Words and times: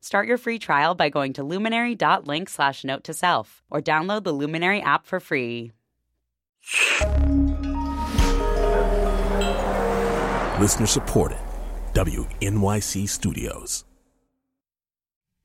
Start 0.00 0.28
your 0.28 0.38
free 0.38 0.58
trial 0.58 0.94
by 0.94 1.08
going 1.08 1.32
to 1.34 1.42
luminary.link 1.42 2.48
slash 2.48 2.84
note 2.84 3.04
to 3.04 3.14
self 3.14 3.62
or 3.70 3.80
download 3.80 4.24
the 4.24 4.32
Luminary 4.32 4.80
app 4.80 5.06
for 5.06 5.20
free. 5.20 5.72
Listener 10.60 10.86
supported. 10.86 11.38
WNYC 11.92 13.08
Studios. 13.08 13.84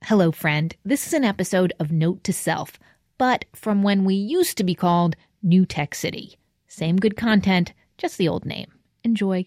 Hello, 0.04 0.32
friend. 0.32 0.74
This 0.84 1.06
is 1.06 1.12
an 1.12 1.24
episode 1.24 1.72
of 1.78 1.92
Note 1.92 2.24
to 2.24 2.32
Self, 2.32 2.78
but 3.18 3.44
from 3.54 3.82
when 3.82 4.04
we 4.04 4.14
used 4.14 4.58
to 4.58 4.64
be 4.64 4.74
called 4.74 5.16
New 5.42 5.64
Tech 5.64 5.94
City. 5.94 6.38
Same 6.66 6.96
good 6.96 7.16
content, 7.16 7.72
just 7.98 8.18
the 8.18 8.28
old 8.28 8.44
name. 8.44 8.72
Enjoy. 9.04 9.46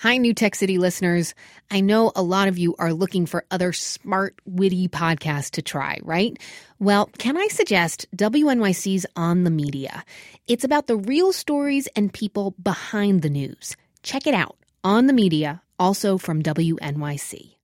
Hi, 0.00 0.16
New 0.16 0.32
Tech 0.32 0.54
City 0.54 0.78
listeners. 0.78 1.34
I 1.72 1.80
know 1.80 2.12
a 2.14 2.22
lot 2.22 2.46
of 2.46 2.56
you 2.56 2.76
are 2.78 2.92
looking 2.92 3.26
for 3.26 3.44
other 3.50 3.72
smart, 3.72 4.38
witty 4.44 4.86
podcasts 4.86 5.50
to 5.54 5.62
try, 5.62 5.98
right? 6.04 6.38
Well, 6.78 7.10
can 7.18 7.36
I 7.36 7.48
suggest 7.48 8.06
WNYC's 8.14 9.06
On 9.16 9.42
the 9.42 9.50
Media? 9.50 10.04
It's 10.46 10.62
about 10.62 10.86
the 10.86 10.96
real 10.96 11.32
stories 11.32 11.88
and 11.96 12.12
people 12.12 12.54
behind 12.62 13.22
the 13.22 13.28
news. 13.28 13.74
Check 14.04 14.28
it 14.28 14.34
out. 14.34 14.56
On 14.84 15.08
the 15.08 15.12
Media, 15.12 15.62
also 15.80 16.16
from 16.16 16.44
WNYC. 16.44 17.56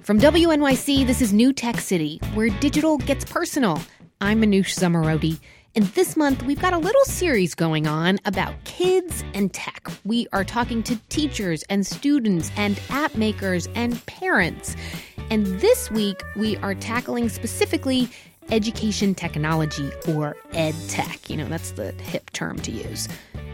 From 0.00 0.18
WNYC, 0.18 1.06
this 1.06 1.22
is 1.22 1.32
New 1.32 1.52
Tech 1.52 1.78
City, 1.78 2.20
where 2.34 2.48
digital 2.58 2.98
gets 2.98 3.24
personal. 3.24 3.80
I'm 4.20 4.42
Manoush 4.42 4.74
Zomorodi. 4.74 5.38
And 5.74 5.84
this 5.88 6.16
month, 6.16 6.42
we've 6.42 6.60
got 6.60 6.72
a 6.72 6.78
little 6.78 7.04
series 7.04 7.54
going 7.54 7.86
on 7.86 8.18
about 8.24 8.54
kids 8.64 9.22
and 9.34 9.52
tech. 9.52 9.88
We 10.04 10.26
are 10.32 10.44
talking 10.44 10.82
to 10.84 10.96
teachers 11.08 11.62
and 11.64 11.86
students 11.86 12.50
and 12.56 12.80
app 12.90 13.14
makers 13.14 13.68
and 13.74 14.04
parents. 14.06 14.74
And 15.30 15.46
this 15.60 15.90
week, 15.90 16.22
we 16.36 16.56
are 16.58 16.74
tackling 16.74 17.28
specifically 17.28 18.08
education 18.50 19.14
technology 19.14 19.90
or 20.08 20.36
ed 20.52 20.74
tech. 20.88 21.28
You 21.28 21.36
know, 21.36 21.48
that's 21.48 21.72
the 21.72 21.92
hip 21.92 22.30
term 22.30 22.58
to 22.60 22.72
use. 22.72 23.06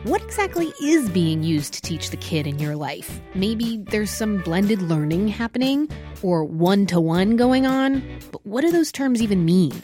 What 0.05 0.23
exactly 0.23 0.73
is 0.83 1.09
being 1.11 1.43
used 1.43 1.75
to 1.75 1.83
teach 1.83 2.11
the 2.11 2.17
kid 2.17 2.47
in 2.47 2.59
your 2.59 2.77
life? 2.77 3.21
Maybe 3.35 3.79
there's 3.79 4.11
some 4.11 4.39
blended 4.43 4.83
learning 4.83 5.29
happening 5.29 5.89
or 6.23 6.45
one 6.45 6.87
to 6.87 7.01
one 7.01 7.37
going 7.37 7.67
on, 7.67 8.03
but 8.31 8.47
what 8.47 8.61
do 8.61 8.71
those 8.71 8.93
terms 8.93 9.21
even 9.21 9.45
mean? 9.45 9.83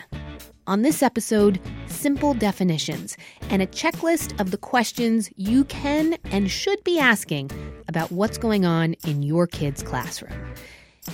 On 0.70 0.82
this 0.82 1.02
episode, 1.02 1.58
simple 1.88 2.32
definitions 2.32 3.16
and 3.50 3.60
a 3.60 3.66
checklist 3.66 4.38
of 4.40 4.52
the 4.52 4.56
questions 4.56 5.28
you 5.34 5.64
can 5.64 6.16
and 6.26 6.48
should 6.48 6.84
be 6.84 6.96
asking 6.96 7.50
about 7.88 8.12
what's 8.12 8.38
going 8.38 8.64
on 8.64 8.94
in 9.04 9.24
your 9.24 9.48
kid's 9.48 9.82
classroom. 9.82 10.54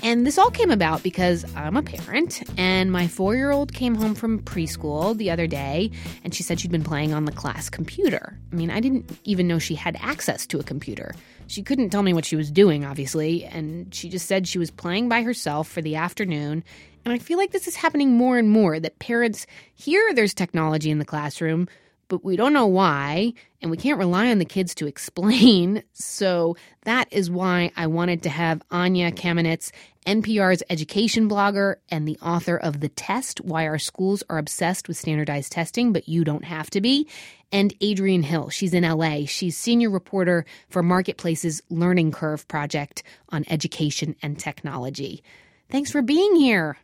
And 0.03 0.27
this 0.27 0.37
all 0.37 0.51
came 0.51 0.71
about 0.71 1.03
because 1.03 1.47
I'm 1.57 1.75
a 1.75 1.83
parent, 1.83 2.43
and 2.59 2.93
my 2.93 3.07
four 3.09 3.35
year 3.35 3.51
old 3.51 3.73
came 3.73 3.95
home 3.95 4.15
from 4.15 4.43
preschool 4.43 5.17
the 5.17 5.31
other 5.31 5.47
day, 5.47 5.91
and 6.23 6.35
she 6.35 6.43
said 6.43 6.61
she'd 6.61 6.71
been 6.71 6.85
playing 6.85 7.15
on 7.15 7.25
the 7.25 7.33
class 7.33 7.71
computer. 7.71 8.39
I 8.53 8.57
mean, 8.57 8.71
I 8.71 8.81
didn't 8.81 9.19
even 9.25 9.49
know 9.49 9.59
she 9.59 9.75
had 9.75 9.97
access 10.01 10.47
to 10.49 10.61
a 10.61 10.65
computer. 10.65 11.15
She 11.47 11.63
couldn't 11.63 11.89
tell 11.89 12.03
me 12.03 12.13
what 12.13 12.27
she 12.27 12.37
was 12.37 12.51
doing, 12.51 12.85
obviously, 12.85 13.45
and 13.45 13.95
she 13.95 14.11
just 14.11 14.27
said 14.27 14.47
she 14.47 14.59
was 14.59 14.71
playing 14.71 15.09
by 15.09 15.23
herself 15.23 15.67
for 15.67 15.81
the 15.81 15.97
afternoon 15.97 16.63
and 17.07 17.13
I 17.13 17.19
feel 17.19 17.39
like 17.39 17.53
this 17.53 17.69
is 17.69 17.77
happening 17.77 18.17
more 18.17 18.37
and 18.37 18.51
more 18.51 18.81
that 18.81 18.99
parents 18.99 19.47
hear 19.75 20.13
there's 20.13 20.35
technology 20.35 20.91
in 20.91 20.99
the 20.99 21.05
classroom, 21.05 21.69
but 22.09 22.25
we 22.25 22.35
don't 22.35 22.53
know 22.53 22.67
why, 22.67 23.33
and 23.63 23.71
we 23.71 23.77
can't 23.77 24.01
rely 24.01 24.33
on 24.33 24.41
the 24.41 24.45
kids 24.45 24.75
to 24.75 24.89
explain. 24.89 25.85
So 25.93 26.57
that 26.83 27.07
is 27.13 27.31
why 27.31 27.71
I 27.77 27.87
wanted 27.87 28.25
to 28.25 28.29
have 28.29 28.63
Anya 28.73 29.13
Kamenetz, 29.13 29.71
NPR's 30.05 30.65
education 30.69 31.29
blogger 31.29 31.77
and 31.89 32.09
the 32.09 32.19
author 32.21 32.57
of 32.57 32.81
The 32.81 32.89
Test 32.89 33.41
Why 33.41 33.69
Our 33.69 33.79
Schools 33.79 34.25
Are 34.29 34.39
Obsessed 34.39 34.89
with 34.89 34.97
Standardized 34.97 35.53
Testing, 35.53 35.93
but 35.93 36.09
You 36.09 36.25
Don't 36.25 36.45
Have 36.45 36.71
to 36.71 36.81
Be, 36.81 37.09
and 37.53 37.73
Adriene 37.79 38.25
Hill. 38.25 38.51
She's 38.51 38.75
in 38.75 38.83
LA. 38.83 39.27
She's 39.27 39.57
senior 39.57 39.91
reporter 39.91 40.45
for 40.71 40.83
Marketplace's 40.83 41.63
Learning 41.71 42.11
Curve 42.11 42.49
project 42.49 43.05
on 43.29 43.45
education 43.49 44.17
and 44.23 44.39
technology. 44.39 45.23
Thanks 45.71 45.93
for 45.93 46.03
being 46.03 46.35
here. 46.35 46.77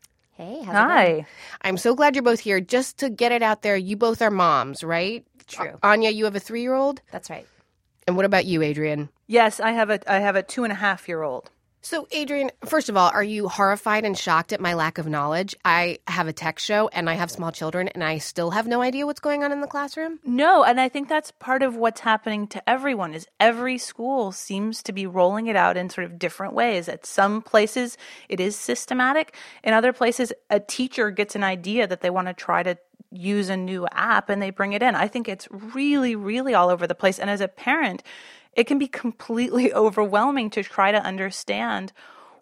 Hey, 0.42 0.64
Hi. 0.64 1.26
I'm 1.60 1.76
so 1.76 1.94
glad 1.94 2.16
you're 2.16 2.25
both 2.25 2.41
here. 2.41 2.60
Just 2.60 2.98
to 2.98 3.08
get 3.08 3.30
it 3.30 3.42
out 3.42 3.62
there, 3.62 3.76
you 3.76 3.97
both 3.97 4.20
are 4.20 4.30
moms, 4.30 4.82
right? 4.82 5.25
True. 5.47 5.78
Anya, 5.84 6.10
you 6.10 6.25
have 6.25 6.34
a 6.34 6.41
three 6.41 6.62
year 6.62 6.75
old? 6.75 7.00
That's 7.12 7.30
right. 7.30 7.47
And 8.08 8.16
what 8.16 8.25
about 8.25 8.44
you, 8.44 8.58
Adriene? 8.58 9.08
Yes, 9.28 9.60
I 9.60 9.70
have 9.70 9.88
a 9.91 10.00
I 10.10 10.19
have 10.19 10.34
a 10.34 10.42
two 10.42 10.64
and 10.64 10.72
a 10.72 10.76
half 10.76 11.06
year 11.06 11.22
old. 11.22 11.50
So, 11.84 12.06
Adriene, 12.12 12.50
first 12.65 12.88
of 12.88 12.97
all, 12.97 13.10
are 13.12 13.25
you 13.25 13.48
horrified 13.48 14.04
and 14.04 14.16
shocked 14.16 14.53
at 14.53 14.60
my 14.60 14.75
lack 14.75 14.98
of 14.98 15.09
knowledge? 15.09 15.56
I 15.65 15.98
have 16.06 16.28
a 16.28 16.32
tech 16.32 16.60
show 16.60 16.87
and 16.93 17.10
I 17.10 17.15
have 17.15 17.28
small 17.28 17.50
children 17.50 17.88
and 17.88 18.04
I 18.04 18.19
still 18.19 18.53
have 18.53 18.69
no 18.69 18.82
idea 18.82 19.04
what's 19.04 19.19
going 19.19 19.43
on 19.43 19.50
in 19.50 19.60
the 19.60 19.66
classroom? 19.66 20.20
No, 20.25 20.62
and 20.62 20.81
I 20.81 20.88
think 20.88 21.09
that's 21.09 21.32
part 21.32 21.60
of 21.65 21.75
what's 21.75 22.00
happening 22.00 22.47
to 22.48 22.70
everyone 22.70 23.15
is 23.15 23.26
every 23.41 23.78
school 23.78 24.31
seems 24.31 24.81
to 24.84 24.93
be 24.93 25.09
rolling 25.09 25.48
it 25.48 25.56
out 25.56 25.76
in 25.76 25.91
sort 25.91 26.04
of 26.04 26.20
different 26.20 26.54
ways. 26.54 26.88
At 26.88 27.04
some 27.04 27.43
places 27.43 27.99
it 28.28 28.38
is 28.38 28.54
systematic. 28.54 29.34
In 29.64 29.75
other 29.75 29.93
places 29.93 30.32
a 30.50 30.60
teacher 30.60 31.10
gets 31.10 31.34
an 31.34 31.43
idea 31.43 31.88
that 31.88 32.00
they 32.00 32.10
want 32.10 32.28
to 32.28 32.34
try 32.34 32.62
to 32.62 32.78
use 33.12 33.48
a 33.48 33.56
new 33.56 33.86
app 33.92 34.28
and 34.28 34.40
they 34.40 34.50
bring 34.50 34.72
it 34.72 34.82
in. 34.82 34.94
I 34.94 35.08
think 35.08 35.28
it's 35.28 35.48
really 35.50 36.16
really 36.16 36.54
all 36.54 36.70
over 36.70 36.86
the 36.86 36.94
place 36.94 37.18
and 37.18 37.30
as 37.30 37.40
a 37.40 37.48
parent 37.48 38.02
it 38.54 38.64
can 38.64 38.78
be 38.78 38.88
completely 38.88 39.72
overwhelming 39.74 40.50
to 40.50 40.62
try 40.62 40.92
to 40.92 41.02
understand 41.02 41.92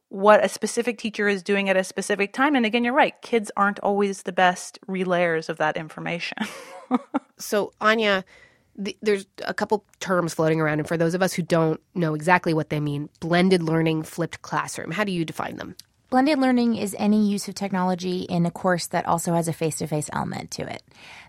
what 0.09 0.45
a 0.45 0.49
specific 0.49 0.99
teacher 0.99 1.29
is 1.29 1.43
doing 1.43 1.69
at 1.69 1.77
a 1.77 1.85
specific 1.85 2.33
time. 2.33 2.57
And 2.57 2.67
again, 2.67 2.83
you're 2.83 2.93
right, 2.93 3.15
kids 3.23 3.51
aren't 3.57 3.79
always 3.79 4.25
the 4.25 4.33
best 4.33 4.79
relayers 4.89 5.49
of 5.49 5.59
that 5.59 5.77
information. 5.77 6.39
so, 7.39 7.73
Anya, 7.81 8.25
the, 8.77 8.97
there's 9.03 9.25
a 9.47 9.55
couple 9.55 9.85
terms 10.01 10.35
floating 10.35 10.61
around, 10.61 10.81
and 10.81 10.89
for 10.89 10.97
those 10.97 11.15
of 11.15 11.23
us 11.23 11.33
who 11.33 11.43
don't 11.43 11.81
know 11.95 12.15
exactly 12.15 12.53
what 12.53 12.71
they 12.71 12.81
mean, 12.81 13.09
blended 13.21 13.63
learning, 13.63 14.03
flipped 14.03 14.43
classroom, 14.43 14.91
how 14.91 15.05
do 15.05 15.13
you 15.13 15.25
define 15.25 15.57
them? 15.57 15.77
Blended 16.11 16.41
learning 16.41 16.75
is 16.75 16.97
any 16.99 17.29
use 17.31 17.47
of 17.47 17.55
technology 17.55 18.23
in 18.23 18.45
a 18.45 18.51
course 18.51 18.89
that 18.89 19.07
also 19.07 19.33
has 19.35 19.47
a 19.47 19.53
face 19.53 19.77
to 19.77 19.87
face 19.87 20.11
element 20.13 20.51
to 20.51 20.63
it. 20.63 20.83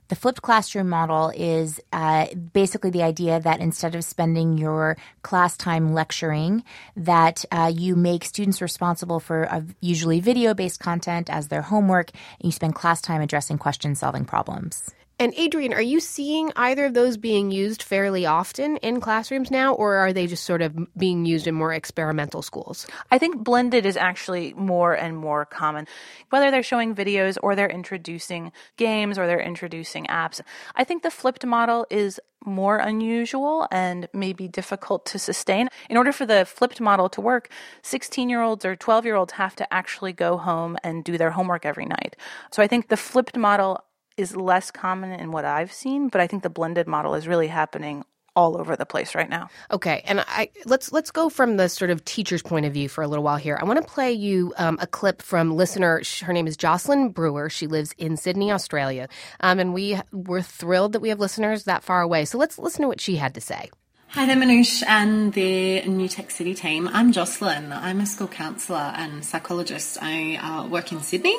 The 0.07 0.15
flipped 0.15 0.41
classroom 0.41 0.89
model 0.89 1.31
is 1.35 1.79
uh, 1.93 2.25
basically 2.33 2.89
the 2.89 3.03
idea 3.03 3.39
that 3.39 3.59
instead 3.59 3.93
of 3.93 4.03
spending 4.03 4.57
your 4.57 4.97
class 5.21 5.55
time 5.55 5.93
lecturing, 5.93 6.63
that 6.95 7.45
uh, 7.51 7.71
you 7.71 7.95
make 7.95 8.25
students 8.25 8.59
responsible 8.59 9.19
for 9.19 9.47
uh, 9.53 9.61
usually 9.81 10.19
video 10.19 10.55
based 10.55 10.79
content 10.79 11.29
as 11.29 11.49
their 11.49 11.61
homework, 11.61 12.09
and 12.39 12.45
you 12.45 12.51
spend 12.51 12.73
class 12.73 13.01
time 13.01 13.21
addressing 13.21 13.59
question 13.59 13.93
solving 13.93 14.25
problems. 14.25 14.89
And 15.21 15.35
Adriene, 15.35 15.75
are 15.75 15.83
you 15.83 15.99
seeing 15.99 16.51
either 16.55 16.85
of 16.85 16.95
those 16.95 17.15
being 17.15 17.51
used 17.51 17.83
fairly 17.83 18.25
often 18.25 18.77
in 18.77 18.99
classrooms 18.99 19.51
now, 19.51 19.75
or 19.75 19.97
are 19.97 20.11
they 20.11 20.25
just 20.25 20.45
sort 20.45 20.63
of 20.63 20.75
being 20.97 21.27
used 21.27 21.45
in 21.45 21.53
more 21.53 21.75
experimental 21.75 22.41
schools? 22.41 22.87
I 23.11 23.19
think 23.19 23.43
blended 23.43 23.85
is 23.85 23.97
actually 23.97 24.55
more 24.55 24.95
and 24.95 25.15
more 25.15 25.45
common. 25.45 25.85
Whether 26.31 26.49
they're 26.49 26.63
showing 26.63 26.95
videos 26.95 27.37
or 27.43 27.55
they're 27.55 27.69
introducing 27.69 28.51
games 28.77 29.19
or 29.19 29.27
they're 29.27 29.39
introducing 29.39 30.07
apps, 30.07 30.41
I 30.75 30.85
think 30.85 31.03
the 31.03 31.11
flipped 31.11 31.45
model 31.45 31.85
is 31.91 32.19
more 32.43 32.77
unusual 32.77 33.67
and 33.71 34.09
maybe 34.13 34.47
difficult 34.47 35.05
to 35.05 35.19
sustain. 35.19 35.69
In 35.87 35.97
order 35.97 36.11
for 36.11 36.25
the 36.25 36.45
flipped 36.45 36.81
model 36.81 37.09
to 37.09 37.21
work, 37.21 37.49
16 37.83 38.27
year 38.27 38.41
olds 38.41 38.65
or 38.65 38.75
12 38.75 39.05
year 39.05 39.15
olds 39.15 39.33
have 39.33 39.55
to 39.57 39.71
actually 39.71 40.13
go 40.13 40.37
home 40.37 40.77
and 40.83 41.03
do 41.03 41.19
their 41.19 41.29
homework 41.29 41.63
every 41.63 41.85
night. 41.85 42.15
So 42.51 42.63
I 42.63 42.67
think 42.67 42.87
the 42.87 42.97
flipped 42.97 43.37
model 43.37 43.83
is 44.21 44.35
less 44.35 44.71
common 44.71 45.11
in 45.11 45.31
what 45.31 45.45
I've 45.45 45.71
seen, 45.71 46.07
but 46.09 46.21
I 46.21 46.27
think 46.27 46.43
the 46.43 46.49
blended 46.49 46.87
model 46.87 47.15
is 47.15 47.27
really 47.27 47.47
happening 47.47 48.05
all 48.35 48.57
over 48.57 48.75
the 48.75 48.85
place 48.85 49.13
right 49.13 49.29
now. 49.29 49.49
Okay, 49.71 50.03
and 50.05 50.21
I 50.21 50.49
let's 50.65 50.91
let's 50.91 51.11
go 51.11 51.29
from 51.29 51.57
the 51.57 51.67
sort 51.67 51.91
of 51.91 52.05
teacher's 52.05 52.41
point 52.41 52.65
of 52.65 52.73
view 52.73 52.87
for 52.87 53.03
a 53.03 53.07
little 53.07 53.23
while 53.23 53.37
here. 53.37 53.57
I 53.59 53.65
want 53.65 53.81
to 53.81 53.87
play 53.87 54.11
you 54.13 54.53
um, 54.57 54.77
a 54.81 54.87
clip 54.87 55.21
from 55.21 55.55
listener. 55.55 56.01
Her 56.21 56.33
name 56.33 56.47
is 56.47 56.55
Jocelyn 56.55 57.09
Brewer. 57.09 57.49
She 57.49 57.67
lives 57.67 57.93
in 57.97 58.17
Sydney, 58.17 58.51
Australia, 58.51 59.09
um, 59.41 59.59
and 59.59 59.73
we 59.73 59.99
we're 60.11 60.41
thrilled 60.41 60.93
that 60.93 61.01
we 61.01 61.09
have 61.09 61.19
listeners 61.19 61.65
that 61.65 61.83
far 61.83 62.01
away. 62.01 62.25
So 62.25 62.37
let's 62.37 62.57
listen 62.57 62.83
to 62.83 62.87
what 62.87 63.01
she 63.01 63.17
had 63.17 63.33
to 63.35 63.41
say. 63.41 63.69
Hi 64.13 64.25
there, 64.25 64.35
Manoush 64.35 64.83
and 64.85 65.31
the 65.31 65.83
New 65.83 66.09
Tech 66.09 66.31
City 66.31 66.53
team. 66.53 66.89
I'm 66.89 67.13
Jocelyn. 67.13 67.71
I'm 67.71 68.01
a 68.01 68.05
school 68.05 68.27
counsellor 68.27 68.91
and 68.97 69.23
psychologist. 69.23 69.97
I 70.01 70.35
uh, 70.35 70.67
work 70.67 70.91
in 70.91 70.99
Sydney. 70.99 71.37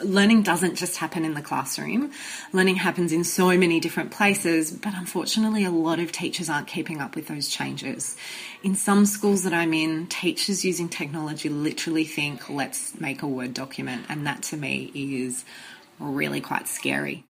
Learning 0.00 0.44
doesn't 0.44 0.76
just 0.76 0.98
happen 0.98 1.24
in 1.24 1.34
the 1.34 1.42
classroom. 1.42 2.12
Learning 2.52 2.76
happens 2.76 3.10
in 3.10 3.24
so 3.24 3.48
many 3.58 3.80
different 3.80 4.12
places, 4.12 4.70
but 4.70 4.94
unfortunately, 4.94 5.64
a 5.64 5.72
lot 5.72 5.98
of 5.98 6.12
teachers 6.12 6.48
aren't 6.48 6.68
keeping 6.68 7.00
up 7.00 7.16
with 7.16 7.26
those 7.26 7.48
changes. 7.48 8.16
In 8.62 8.76
some 8.76 9.06
schools 9.06 9.42
that 9.42 9.52
I'm 9.52 9.74
in, 9.74 10.06
teachers 10.06 10.64
using 10.64 10.88
technology 10.88 11.48
literally 11.48 12.04
think, 12.04 12.48
let's 12.48 12.98
make 13.00 13.22
a 13.22 13.26
Word 13.26 13.54
document, 13.54 14.06
and 14.08 14.24
that 14.24 14.44
to 14.44 14.56
me 14.56 14.92
is 14.94 15.44
really 15.98 16.40
quite 16.40 16.68
scary. 16.68 17.24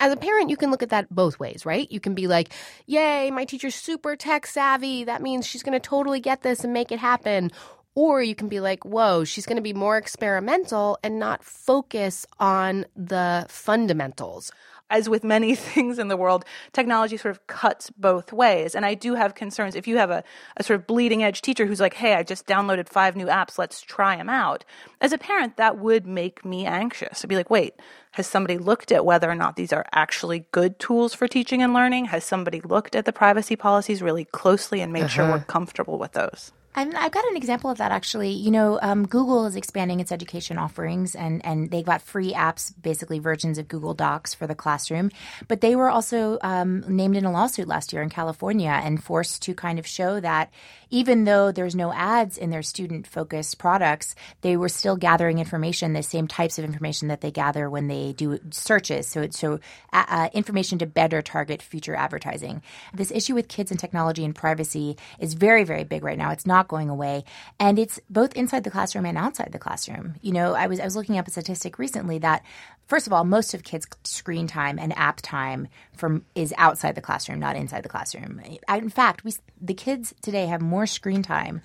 As 0.00 0.12
a 0.12 0.16
parent, 0.16 0.50
you 0.50 0.56
can 0.56 0.70
look 0.70 0.82
at 0.82 0.90
that 0.90 1.14
both 1.14 1.38
ways, 1.38 1.64
right? 1.64 1.90
You 1.90 2.00
can 2.00 2.14
be 2.14 2.26
like, 2.26 2.52
yay, 2.86 3.30
my 3.30 3.44
teacher's 3.44 3.74
super 3.74 4.16
tech 4.16 4.46
savvy. 4.46 5.04
That 5.04 5.22
means 5.22 5.46
she's 5.46 5.62
going 5.62 5.78
to 5.78 5.88
totally 5.88 6.20
get 6.20 6.42
this 6.42 6.64
and 6.64 6.72
make 6.72 6.92
it 6.92 6.98
happen. 6.98 7.50
Or 7.94 8.22
you 8.22 8.34
can 8.34 8.48
be 8.48 8.60
like, 8.60 8.84
whoa, 8.84 9.24
she's 9.24 9.46
going 9.46 9.56
to 9.56 9.62
be 9.62 9.72
more 9.72 9.96
experimental 9.96 10.98
and 11.02 11.18
not 11.18 11.42
focus 11.42 12.26
on 12.38 12.84
the 12.94 13.46
fundamentals 13.48 14.52
as 14.90 15.08
with 15.08 15.24
many 15.24 15.54
things 15.56 15.98
in 15.98 16.08
the 16.08 16.16
world, 16.16 16.44
technology 16.72 17.16
sort 17.16 17.32
of 17.32 17.46
cuts 17.46 17.90
both 17.90 18.32
ways. 18.32 18.74
And 18.74 18.84
I 18.84 18.94
do 18.94 19.14
have 19.14 19.34
concerns. 19.34 19.74
If 19.74 19.86
you 19.86 19.96
have 19.98 20.10
a, 20.10 20.22
a 20.56 20.62
sort 20.62 20.80
of 20.80 20.86
bleeding 20.86 21.22
edge 21.22 21.42
teacher 21.42 21.66
who's 21.66 21.80
like, 21.80 21.94
hey, 21.94 22.14
I 22.14 22.22
just 22.22 22.46
downloaded 22.46 22.88
five 22.88 23.16
new 23.16 23.26
apps, 23.26 23.58
let's 23.58 23.80
try 23.80 24.16
them 24.16 24.28
out. 24.28 24.64
As 25.00 25.12
a 25.12 25.18
parent, 25.18 25.56
that 25.56 25.78
would 25.78 26.06
make 26.06 26.44
me 26.44 26.66
anxious. 26.66 27.24
I'd 27.24 27.28
be 27.28 27.36
like, 27.36 27.50
wait, 27.50 27.74
has 28.12 28.26
somebody 28.26 28.58
looked 28.58 28.92
at 28.92 29.04
whether 29.04 29.30
or 29.30 29.34
not 29.34 29.56
these 29.56 29.72
are 29.72 29.84
actually 29.92 30.46
good 30.52 30.78
tools 30.78 31.12
for 31.12 31.28
teaching 31.28 31.62
and 31.62 31.74
learning? 31.74 32.06
Has 32.06 32.24
somebody 32.24 32.60
looked 32.62 32.96
at 32.96 33.04
the 33.04 33.12
privacy 33.12 33.56
policies 33.56 34.02
really 34.02 34.24
closely 34.24 34.80
and 34.80 34.92
made 34.92 35.00
uh-huh. 35.00 35.08
sure 35.08 35.30
we're 35.30 35.40
comfortable 35.40 35.98
with 35.98 36.12
those? 36.12 36.52
And 36.76 36.94
I've 36.94 37.10
got 37.10 37.26
an 37.30 37.38
example 37.38 37.70
of 37.70 37.78
that 37.78 37.90
actually. 37.90 38.32
You 38.32 38.50
know, 38.50 38.78
um, 38.82 39.06
Google 39.06 39.46
is 39.46 39.56
expanding 39.56 39.98
its 39.98 40.12
education 40.12 40.58
offerings, 40.58 41.14
and 41.14 41.44
and 41.44 41.70
they 41.70 41.82
got 41.82 42.02
free 42.02 42.34
apps, 42.34 42.72
basically 42.80 43.18
versions 43.18 43.56
of 43.56 43.66
Google 43.66 43.94
Docs 43.94 44.34
for 44.34 44.46
the 44.46 44.54
classroom. 44.54 45.10
But 45.48 45.62
they 45.62 45.74
were 45.74 45.88
also 45.88 46.38
um, 46.42 46.84
named 46.86 47.16
in 47.16 47.24
a 47.24 47.32
lawsuit 47.32 47.66
last 47.66 47.94
year 47.94 48.02
in 48.02 48.10
California 48.10 48.68
and 48.68 49.02
forced 49.02 49.40
to 49.42 49.54
kind 49.54 49.78
of 49.78 49.86
show 49.86 50.20
that 50.20 50.50
even 50.90 51.24
though 51.24 51.50
there's 51.50 51.74
no 51.74 51.92
ads 51.92 52.38
in 52.38 52.50
their 52.50 52.62
student 52.62 53.06
focused 53.06 53.58
products, 53.58 54.14
they 54.42 54.56
were 54.56 54.68
still 54.68 54.96
gathering 54.96 55.38
information, 55.38 55.92
the 55.92 56.02
same 56.02 56.28
types 56.28 56.58
of 56.58 56.64
information 56.64 57.08
that 57.08 57.20
they 57.20 57.30
gather 57.30 57.68
when 57.68 57.88
they 57.88 58.12
do 58.12 58.38
searches. 58.50 59.06
So, 59.06 59.28
so 59.30 59.60
uh, 59.92 60.04
uh, 60.08 60.28
information 60.32 60.78
to 60.78 60.86
better 60.86 61.22
target 61.22 61.62
future 61.62 61.96
advertising. 61.96 62.62
This 62.94 63.10
issue 63.10 63.34
with 63.34 63.48
kids 63.48 63.70
and 63.70 63.80
technology 63.80 64.24
and 64.24 64.34
privacy 64.34 64.96
is 65.18 65.34
very, 65.34 65.64
very 65.64 65.84
big 65.84 66.04
right 66.04 66.18
now. 66.18 66.30
It's 66.30 66.46
not 66.46 66.65
going 66.68 66.88
away, 66.88 67.24
and 67.58 67.78
it's 67.78 68.00
both 68.10 68.34
inside 68.34 68.64
the 68.64 68.70
classroom 68.70 69.06
and 69.06 69.18
outside 69.18 69.50
the 69.52 69.58
classroom. 69.58 70.14
You 70.22 70.32
know, 70.32 70.54
I 70.54 70.66
was 70.66 70.80
I 70.80 70.84
was 70.84 70.96
looking 70.96 71.18
up 71.18 71.28
a 71.28 71.30
statistic 71.30 71.78
recently 71.78 72.18
that 72.18 72.42
first 72.86 73.06
of 73.06 73.12
all, 73.12 73.24
most 73.24 73.54
of 73.54 73.64
kids' 73.64 73.86
screen 74.04 74.46
time 74.46 74.78
and 74.78 74.96
app 74.96 75.20
time 75.22 75.68
from 75.94 76.24
is 76.34 76.54
outside 76.56 76.94
the 76.94 77.00
classroom, 77.00 77.40
not 77.40 77.56
inside 77.56 77.82
the 77.82 77.88
classroom. 77.88 78.40
In 78.68 78.90
fact, 78.90 79.24
we 79.24 79.34
the 79.60 79.74
kids 79.74 80.14
today 80.22 80.46
have 80.46 80.60
more 80.60 80.86
screen 80.86 81.22
time 81.22 81.60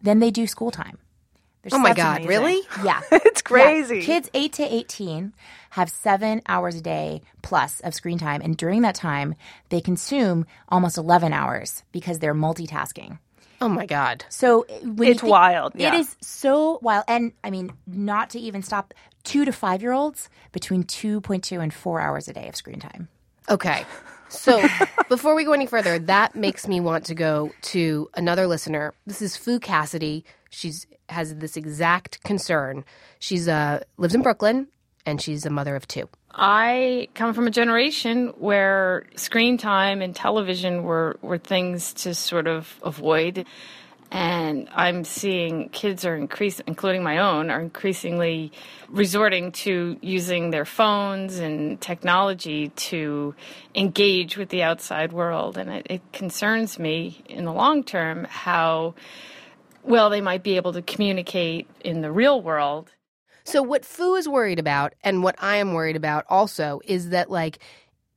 than 0.00 0.18
they 0.18 0.30
do 0.30 0.46
school 0.46 0.70
time. 0.70 0.98
oh 1.70 1.78
my 1.78 1.94
god, 1.94 2.22
amazing. 2.22 2.28
really? 2.28 2.60
Yeah. 2.84 3.00
it's 3.12 3.42
crazy. 3.42 3.98
Yeah. 3.98 4.04
Kids 4.04 4.30
8 4.34 4.52
to 4.54 4.74
18 4.74 5.32
have 5.70 5.88
7 5.88 6.42
hours 6.46 6.74
a 6.74 6.80
day 6.80 7.22
plus 7.40 7.80
of 7.80 7.94
screen 7.94 8.18
time 8.18 8.40
and 8.42 8.56
during 8.56 8.82
that 8.82 8.96
time 8.96 9.34
they 9.68 9.80
consume 9.80 10.44
almost 10.68 10.98
11 10.98 11.32
hours 11.32 11.84
because 11.92 12.18
they're 12.18 12.34
multitasking. 12.34 13.18
Oh 13.62 13.68
my 13.68 13.86
god! 13.86 14.24
So 14.28 14.66
it's 14.68 15.20
think, 15.20 15.22
wild. 15.22 15.72
Yeah. 15.76 15.94
It 15.94 16.00
is 16.00 16.16
so 16.20 16.80
wild, 16.82 17.04
and 17.06 17.32
I 17.44 17.50
mean, 17.50 17.72
not 17.86 18.30
to 18.30 18.40
even 18.40 18.62
stop 18.62 18.92
two 19.22 19.44
to 19.44 19.52
five 19.52 19.82
year 19.82 19.92
olds 19.92 20.28
between 20.50 20.82
two 20.82 21.20
point 21.20 21.44
two 21.44 21.60
and 21.60 21.72
four 21.72 22.00
hours 22.00 22.26
a 22.26 22.32
day 22.32 22.48
of 22.48 22.56
screen 22.56 22.80
time. 22.80 23.08
Okay, 23.48 23.84
so 24.28 24.60
before 25.08 25.36
we 25.36 25.44
go 25.44 25.52
any 25.52 25.66
further, 25.66 25.98
that 26.00 26.34
makes 26.34 26.66
me 26.66 26.80
want 26.80 27.04
to 27.06 27.14
go 27.14 27.52
to 27.62 28.10
another 28.14 28.48
listener. 28.48 28.94
This 29.06 29.22
is 29.22 29.36
Fu 29.36 29.60
Cassidy. 29.60 30.24
She's 30.50 30.86
has 31.08 31.36
this 31.36 31.56
exact 31.56 32.22
concern. 32.24 32.84
She's 33.20 33.46
uh 33.46 33.84
lives 33.96 34.14
in 34.14 34.22
Brooklyn, 34.22 34.66
and 35.06 35.22
she's 35.22 35.46
a 35.46 35.50
mother 35.50 35.76
of 35.76 35.86
two. 35.86 36.08
I 36.34 37.08
come 37.14 37.34
from 37.34 37.46
a 37.46 37.50
generation 37.50 38.28
where 38.38 39.04
screen 39.16 39.58
time 39.58 40.00
and 40.00 40.14
television 40.16 40.82
were, 40.82 41.18
were 41.20 41.38
things 41.38 41.92
to 41.94 42.14
sort 42.14 42.46
of 42.46 42.78
avoid. 42.82 43.46
And 44.10 44.68
I'm 44.74 45.04
seeing 45.04 45.70
kids 45.70 46.04
are 46.04 46.14
increasing, 46.14 46.64
including 46.66 47.02
my 47.02 47.18
own, 47.18 47.50
are 47.50 47.60
increasingly 47.60 48.52
resorting 48.88 49.52
to 49.52 49.96
using 50.02 50.50
their 50.50 50.66
phones 50.66 51.38
and 51.38 51.80
technology 51.80 52.68
to 52.68 53.34
engage 53.74 54.36
with 54.36 54.50
the 54.50 54.62
outside 54.62 55.12
world. 55.12 55.56
And 55.56 55.70
it, 55.70 55.86
it 55.88 56.12
concerns 56.12 56.78
me 56.78 57.22
in 57.26 57.44
the 57.44 57.52
long 57.52 57.84
term 57.84 58.24
how 58.24 58.94
well 59.82 60.10
they 60.10 60.20
might 60.20 60.42
be 60.42 60.56
able 60.56 60.74
to 60.74 60.82
communicate 60.82 61.68
in 61.82 62.02
the 62.02 62.12
real 62.12 62.40
world 62.40 62.92
so 63.44 63.62
what 63.62 63.84
Fu 63.84 64.14
is 64.14 64.28
worried 64.28 64.58
about 64.58 64.94
and 65.02 65.22
what 65.22 65.36
I 65.38 65.56
am 65.56 65.74
worried 65.74 65.96
about 65.96 66.24
also 66.28 66.80
is 66.84 67.10
that 67.10 67.30
like 67.30 67.58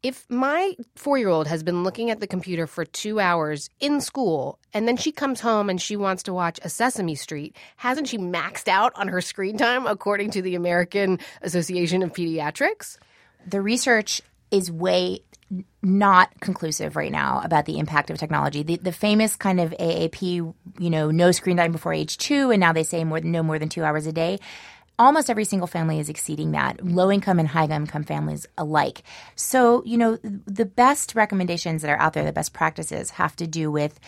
if 0.03 0.29
my 0.29 0.75
4-year-old 0.97 1.47
has 1.47 1.63
been 1.63 1.83
looking 1.83 2.11
at 2.11 2.19
the 2.19 2.27
computer 2.27 2.67
for 2.67 2.85
2 2.85 3.19
hours 3.19 3.71
in 3.79 4.01
school 4.01 4.59
and 4.71 4.87
then 4.87 4.97
she 4.97 5.11
comes 5.11 5.39
home 5.41 5.67
and 5.67 5.81
she 5.81 5.95
wants 5.95 6.21
to 6.23 6.33
watch 6.33 6.59
a 6.61 6.69
Sesame 6.69 7.15
Street, 7.15 7.55
hasn't 7.77 8.07
she 8.07 8.19
maxed 8.19 8.67
out 8.67 8.93
on 8.95 9.07
her 9.07 9.19
screen 9.19 9.57
time 9.57 9.87
according 9.87 10.29
to 10.31 10.43
the 10.43 10.53
American 10.53 11.17
Association 11.41 12.03
of 12.03 12.13
Pediatrics? 12.13 12.99
The 13.47 13.61
research 13.61 14.21
is 14.51 14.71
way 14.71 15.21
not 15.81 16.39
conclusive 16.39 16.95
right 16.95 17.11
now 17.11 17.41
about 17.43 17.65
the 17.65 17.79
impact 17.79 18.11
of 18.11 18.19
technology. 18.19 18.61
The, 18.61 18.77
the 18.77 18.91
famous 18.91 19.35
kind 19.35 19.59
of 19.59 19.71
AAP, 19.71 20.53
you 20.79 20.89
know, 20.89 21.09
no 21.09 21.31
screen 21.31 21.57
time 21.57 21.71
before 21.71 21.93
age 21.93 22.17
two, 22.17 22.51
and 22.51 22.59
now 22.59 22.73
they 22.73 22.83
say 22.83 23.03
more 23.03 23.21
no 23.21 23.41
more 23.41 23.57
than 23.57 23.69
two 23.69 23.83
hours 23.83 24.05
a 24.05 24.11
day 24.11 24.39
almost 24.97 25.29
every 25.29 25.45
single 25.45 25.67
family 25.67 25.99
is 25.99 26.09
exceeding 26.09 26.51
that, 26.51 26.83
low 26.85 27.11
income 27.11 27.39
and 27.39 27.47
high 27.47 27.65
income 27.65 28.03
families 28.03 28.47
alike. 28.57 29.03
So, 29.35 29.83
you 29.85 29.97
know, 29.97 30.17
the 30.23 30.65
best 30.65 31.15
recommendations 31.15 31.81
that 31.81 31.91
are 31.91 31.99
out 31.99 32.13
there, 32.13 32.25
the 32.25 32.31
best 32.31 32.53
practices 32.53 33.11
have 33.11 33.35
to 33.37 33.47
do 33.47 33.71
with 33.71 33.99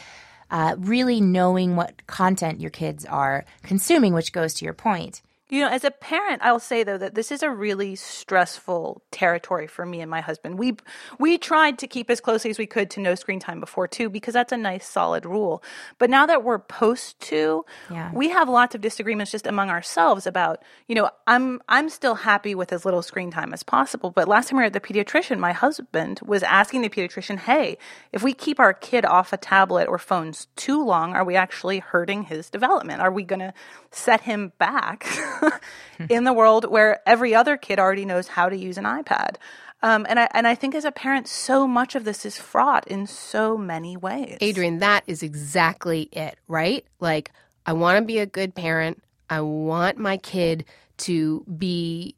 uh, 0.49 0.75
really 0.77 1.19
knowing 1.19 1.75
what 1.75 2.07
content 2.07 2.61
your 2.61 2.71
kids 2.71 3.05
are 3.05 3.45
consuming, 3.63 4.13
which 4.13 4.31
goes 4.31 4.53
to 4.55 4.65
your 4.65 4.73
point. 4.73 5.21
You 5.49 5.61
know, 5.61 5.69
as 5.69 5.85
a 5.85 5.91
parent, 5.91 6.41
I'll 6.43 6.59
say 6.59 6.83
though 6.83 6.97
that 6.97 7.15
this 7.15 7.31
is 7.31 7.41
a 7.41 7.49
really 7.49 7.95
stressful 7.95 9.01
territory 9.11 9.65
for 9.65 9.85
me 9.85 10.01
and 10.01 10.11
my 10.11 10.19
husband. 10.19 10.59
We 10.59 10.75
we 11.19 11.37
tried 11.37 11.79
to 11.79 11.87
keep 11.87 12.09
as 12.09 12.19
closely 12.19 12.49
as 12.49 12.57
we 12.57 12.65
could 12.65 12.89
to 12.91 12.99
no 12.99 13.15
screen 13.15 13.39
time 13.39 13.61
before 13.61 13.87
two 13.87 14.09
because 14.09 14.33
that's 14.33 14.51
a 14.51 14.57
nice 14.57 14.85
solid 14.85 15.25
rule. 15.25 15.63
But 15.99 16.09
now 16.09 16.25
that 16.25 16.43
we're 16.43 16.59
post 16.59 17.19
two, 17.21 17.65
yeah. 17.89 18.11
we 18.13 18.27
have 18.29 18.49
lots 18.49 18.75
of 18.75 18.81
disagreements 18.81 19.31
just 19.31 19.47
among 19.47 19.69
ourselves 19.69 20.27
about, 20.27 20.61
you 20.87 20.95
know, 20.95 21.09
I'm 21.27 21.61
I'm 21.69 21.87
still 21.87 22.15
happy 22.15 22.53
with 22.53 22.73
as 22.73 22.83
little 22.83 23.01
screen 23.01 23.31
time 23.31 23.53
as 23.53 23.63
possible. 23.63 24.11
But 24.11 24.27
last 24.27 24.49
time 24.49 24.57
we 24.57 24.63
were 24.63 24.67
at 24.67 24.73
the 24.73 24.81
pediatrician, 24.81 25.39
my 25.39 25.53
husband 25.53 26.19
was 26.25 26.43
asking 26.43 26.81
the 26.81 26.89
pediatrician, 26.89 27.37
"Hey, 27.37 27.77
if 28.11 28.21
we 28.21 28.33
keep 28.33 28.59
our 28.59 28.73
kid 28.73 29.05
off 29.05 29.31
a 29.31 29.37
tablet 29.37 29.87
or 29.87 29.97
phones 29.97 30.47
too 30.57 30.83
long, 30.83 31.13
are 31.13 31.23
we 31.23 31.37
actually 31.37 31.79
hurting 31.79 32.23
his 32.23 32.49
development? 32.49 33.01
Are 33.01 33.11
we 33.11 33.23
going 33.23 33.39
to 33.39 33.53
set 33.91 34.21
him 34.21 34.51
back?" 34.59 35.07
in 36.09 36.23
the 36.23 36.33
world 36.33 36.69
where 36.69 37.01
every 37.07 37.33
other 37.33 37.57
kid 37.57 37.79
already 37.79 38.05
knows 38.05 38.27
how 38.27 38.49
to 38.49 38.57
use 38.57 38.77
an 38.77 38.85
iPad. 38.85 39.35
Um, 39.83 40.07
and 40.09 40.19
I 40.19 40.27
and 40.31 40.47
I 40.47 40.55
think 40.55 40.73
as 40.73 40.85
a 40.85 40.91
parent, 40.91 41.27
so 41.27 41.67
much 41.67 41.93
of 41.95 42.03
this 42.03 42.25
is 42.25 42.37
fraught 42.37 42.87
in 42.87 43.05
so 43.05 43.57
many 43.57 43.95
ways. 43.95 44.37
Adriene, 44.41 44.79
that 44.79 45.03
is 45.05 45.21
exactly 45.21 46.09
it, 46.11 46.37
right? 46.47 46.85
Like, 46.99 47.31
I 47.65 47.73
want 47.73 47.99
to 47.99 48.05
be 48.05 48.17
a 48.17 48.25
good 48.25 48.55
parent. 48.55 49.03
I 49.29 49.41
want 49.41 49.97
my 49.97 50.17
kid 50.17 50.65
to 50.97 51.45
be 51.57 52.15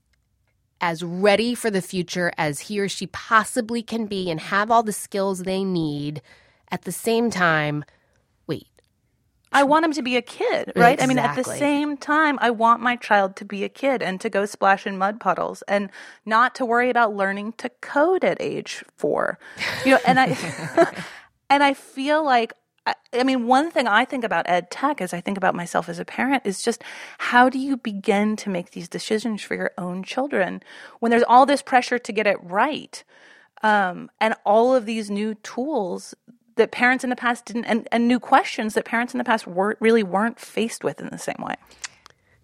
as 0.80 1.04
ready 1.04 1.54
for 1.54 1.70
the 1.70 1.82
future 1.82 2.32
as 2.38 2.62
he 2.62 2.80
or 2.80 2.88
she 2.88 3.08
possibly 3.08 3.82
can 3.84 4.06
be 4.06 4.32
and 4.32 4.40
have 4.40 4.72
all 4.72 4.84
the 4.84 4.94
skills 4.94 5.40
they 5.40 5.64
need. 5.64 6.22
At 6.72 6.84
the 6.84 6.92
same 6.92 7.30
time, 7.30 7.84
I 9.52 9.64
want 9.64 9.86
him 9.86 9.94
to 9.94 10.02
be 10.02 10.16
a 10.16 10.22
kid, 10.22 10.72
right? 10.76 10.94
Exactly. 10.94 11.04
I 11.04 11.08
mean, 11.08 11.18
at 11.18 11.36
the 11.36 11.44
same 11.44 11.98
time, 11.98 12.38
I 12.42 12.52
want 12.52 12.82
my 12.82 12.96
child 12.96 13.36
to 13.38 13.46
be 13.46 13.64
a 13.64 13.70
kid 13.70 14.04
and 14.04 14.22
to 14.22 14.30
go 14.30 14.46
splash 14.46 14.86
in 14.86 14.98
mud 14.98 15.20
puddles 15.20 15.64
and 15.64 15.90
not 16.26 16.54
to 16.56 16.66
worry 16.66 16.90
about 16.90 17.16
learning 17.16 17.54
to 17.54 17.70
code 17.82 18.24
at 18.24 18.40
age 18.40 18.84
four. 18.96 19.40
You 19.86 19.94
know, 19.94 20.00
and 20.06 20.20
I 20.20 20.94
and 21.50 21.64
I 21.64 21.74
feel 21.74 22.24
like 22.24 22.54
I 23.14 23.24
mean, 23.24 23.48
one 23.48 23.72
thing 23.72 23.88
I 23.88 24.06
think 24.06 24.24
about 24.24 24.50
ed 24.50 24.72
tech 24.72 25.02
as 25.02 25.14
I 25.14 25.22
think 25.22 25.38
about 25.38 25.56
myself 25.56 25.90
as 25.90 26.00
a 26.00 26.06
parent 26.06 26.44
is 26.46 26.62
just 26.62 26.84
how 27.18 27.50
do 27.50 27.60
you 27.60 27.78
begin 27.78 28.36
to 28.38 28.50
make 28.50 28.72
these 28.72 28.88
decisions 28.88 29.42
for 29.42 29.56
your 29.56 29.72
own 29.78 30.04
children 30.04 30.62
when 31.00 31.10
there's 31.10 31.24
all 31.28 31.46
this 31.46 31.62
pressure 31.62 32.00
to 32.00 32.12
get 32.12 32.28
it 32.28 32.38
right? 32.44 33.04
Um, 33.62 34.10
and 34.22 34.36
all 34.46 34.74
of 34.74 34.86
these 34.86 35.10
new 35.10 35.36
tools 35.36 36.16
that 36.60 36.72
parents 36.72 37.04
in 37.04 37.10
the 37.10 37.16
past 37.16 37.46
didn't, 37.46 37.66
and, 37.66 37.88
and 37.92 38.08
new 38.08 38.20
questions 38.20 38.76
that 38.76 38.86
parents 38.86 39.14
in 39.14 39.18
the 39.18 39.24
past 39.24 39.48
were, 39.48 39.76
really 39.80 40.04
weren't 40.04 40.40
faced 40.40 40.84
with 40.84 41.02
in 41.02 41.10
the 41.10 41.18
same 41.18 41.42
way. 41.44 41.56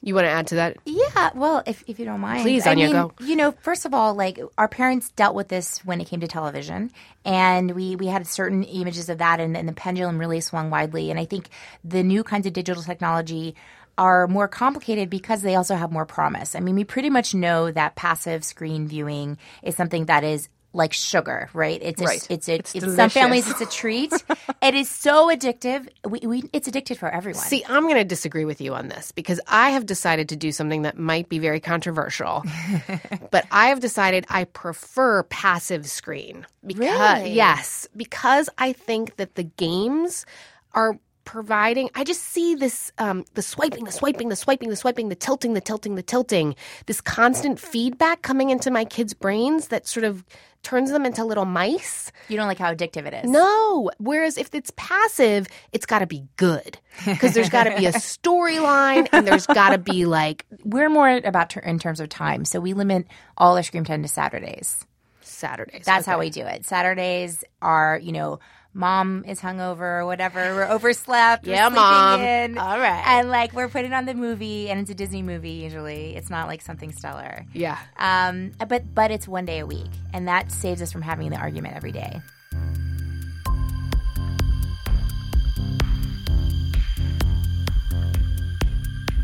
You 0.02 0.14
want 0.14 0.26
to 0.26 0.32
add 0.32 0.48
to 0.48 0.56
that? 0.56 0.78
Yeah, 0.86 1.32
well, 1.34 1.64
if, 1.66 1.84
if 1.88 1.98
you 1.98 2.06
don't 2.06 2.20
mind. 2.20 2.44
Please, 2.44 2.68
I 2.68 2.76
mean, 2.76 2.92
go. 2.92 3.12
You 3.20 3.36
know, 3.36 3.54
first 3.62 3.86
of 3.86 3.94
all, 3.94 4.14
like 4.14 4.40
our 4.56 4.68
parents 4.68 5.10
dealt 5.12 5.34
with 5.34 5.48
this 5.48 5.84
when 5.84 6.00
it 6.00 6.06
came 6.06 6.20
to 6.20 6.28
television, 6.28 6.92
and 7.24 7.72
we, 7.72 7.96
we 7.96 8.06
had 8.06 8.28
certain 8.28 8.64
images 8.64 9.10
of 9.10 9.18
that, 9.18 9.40
and, 9.40 9.58
and 9.58 9.68
the 9.68 9.74
pendulum 9.74 10.20
really 10.20 10.42
swung 10.42 10.70
widely. 10.70 11.10
And 11.10 11.20
I 11.20 11.26
think 11.26 11.50
the 11.84 12.04
new 12.04 12.24
kinds 12.24 12.46
of 12.46 12.54
digital 12.54 12.84
technology 12.84 13.56
are 13.98 14.28
more 14.28 14.48
complicated 14.48 15.10
because 15.10 15.42
they 15.42 15.56
also 15.56 15.76
have 15.76 15.92
more 15.92 16.06
promise. 16.06 16.56
I 16.56 16.60
mean, 16.60 16.76
we 16.76 16.84
pretty 16.84 17.10
much 17.10 17.34
know 17.34 17.72
that 17.72 17.96
passive 17.96 18.44
screen 18.44 18.88
viewing 18.88 19.38
is 19.64 19.76
something 19.76 20.06
that 20.06 20.24
is 20.24 20.50
like 20.76 20.94
sugar, 20.94 21.50
right? 21.54 21.80
It's 21.82 22.02
a, 22.02 22.06
Right. 22.06 22.28
it's 22.30 22.48
a, 22.50 22.56
It's 22.56 22.76
it's 22.76 22.96
some 22.96 23.10
families 23.10 23.50
it's 23.50 23.62
a 23.62 23.66
treat. 23.66 24.14
it 24.62 24.76
is 24.76 24.90
so 24.90 25.30
addictive. 25.30 25.88
We, 26.08 26.20
we 26.20 26.44
it's 26.54 26.68
addicted 26.68 26.98
for 26.98 27.10
everyone. 27.10 27.42
See, 27.42 27.64
I'm 27.68 27.84
going 27.84 27.96
to 27.96 28.04
disagree 28.04 28.46
with 28.46 28.62
you 28.62 28.74
on 28.76 28.90
this 28.90 29.12
because 29.12 29.40
I 29.48 29.72
have 29.72 29.86
decided 29.86 30.30
to 30.30 30.36
do 30.36 30.52
something 30.52 30.84
that 30.84 30.98
might 30.98 31.30
be 31.30 31.40
very 31.40 31.60
controversial. 31.60 32.44
but 33.32 33.46
I 33.52 33.68
have 33.68 33.80
decided 33.80 34.26
I 34.30 34.44
prefer 34.44 35.24
passive 35.24 35.88
screen. 35.88 36.46
Because, 36.66 37.20
Really? 37.20 37.34
Yes, 37.34 37.88
because 37.96 38.50
I 38.58 38.74
think 38.74 39.16
that 39.16 39.36
the 39.36 39.44
games 39.44 40.26
are 40.74 41.00
providing 41.26 41.90
i 41.96 42.04
just 42.04 42.22
see 42.22 42.54
this 42.54 42.92
um, 43.00 43.26
the 43.34 43.42
swiping 43.42 43.84
the 43.84 43.92
swiping 43.92 44.30
the 44.30 44.36
swiping 44.36 44.70
the 44.70 44.76
swiping 44.76 45.10
the 45.10 45.16
tilting 45.16 45.56
the 45.56 45.62
tilting 45.62 45.96
the 45.96 46.04
tilting 46.04 46.56
this 46.86 47.02
constant 47.02 47.60
feedback 47.60 48.22
coming 48.22 48.52
into 48.52 48.70
my 48.70 48.86
kids 48.86 49.16
brains 49.16 49.70
that 49.70 49.88
sort 49.88 50.04
of 50.04 50.24
turns 50.66 50.92
them 50.92 51.06
into 51.06 51.24
little 51.24 51.46
mice 51.46 52.12
you 52.28 52.36
don't 52.36 52.48
like 52.48 52.58
how 52.58 52.74
addictive 52.74 53.06
it 53.06 53.14
is. 53.14 53.30
no. 53.30 53.90
Whereas 54.00 54.38
if 54.38 54.54
it's 54.54 54.72
passive, 54.76 55.48
it's 55.72 55.86
got 55.86 56.00
to 56.00 56.08
be 56.08 56.26
good 56.38 56.78
because 57.06 57.34
there's 57.34 57.50
got 57.50 57.66
to 57.66 57.78
be 57.78 57.86
a 57.86 57.92
storyline 57.94 59.08
and 59.12 59.28
there's 59.28 59.46
got 59.46 59.70
to 59.70 59.78
be 59.78 60.06
like 60.06 60.46
we're 60.64 60.90
more 60.90 61.10
about 61.10 61.52
ter- 61.52 61.60
in 61.62 61.80
terms 61.80 62.00
of 62.00 62.10
time. 62.10 62.44
So 62.46 62.60
we 62.60 62.74
limit 62.74 63.06
all 63.38 63.56
our 63.56 63.64
screen 63.64 63.84
time 63.86 64.02
to 64.02 64.08
Saturdays. 64.08 64.86
Saturdays. 65.22 65.86
That's 65.86 66.06
how 66.06 66.20
we 66.20 66.30
do 66.30 66.46
it. 66.46 66.66
Saturdays 66.66 67.44
are, 67.62 68.00
you 68.02 68.12
know, 68.12 68.40
mom 68.76 69.24
is 69.26 69.40
hungover 69.40 70.02
or 70.02 70.06
whatever. 70.06 70.54
We're 70.54 70.68
overslept. 70.68 71.48
we're 71.48 71.54
Yeah, 71.54 71.70
Mom. 71.70 72.20
in, 72.20 72.58
All 72.58 72.78
right. 72.78 73.04
And 73.08 73.30
like 73.30 73.54
we're 73.54 73.70
putting 73.70 73.94
on 73.94 74.06
the 74.06 74.14
movie, 74.14 74.70
and 74.70 74.80
it's 74.80 74.92
a 74.92 74.94
Disney 74.94 75.24
movie. 75.24 75.52
Usually, 75.52 76.16
it's 76.16 76.30
not 76.30 76.48
like 76.48 76.62
something 76.62 76.92
stellar. 76.92 77.46
Yeah. 77.54 77.80
Um, 77.98 78.52
but 78.68 78.94
but 78.94 79.10
it's 79.10 79.28
one 79.28 79.46
day 79.46 79.60
a 79.60 79.66
week, 79.66 79.90
and 80.14 80.28
that 80.28 80.52
saves 80.52 80.82
us 80.82 80.92
from 80.92 81.02
having 81.02 81.30
the 81.30 81.38
argument 81.38 81.76
every 81.76 81.92
day. 81.92 82.22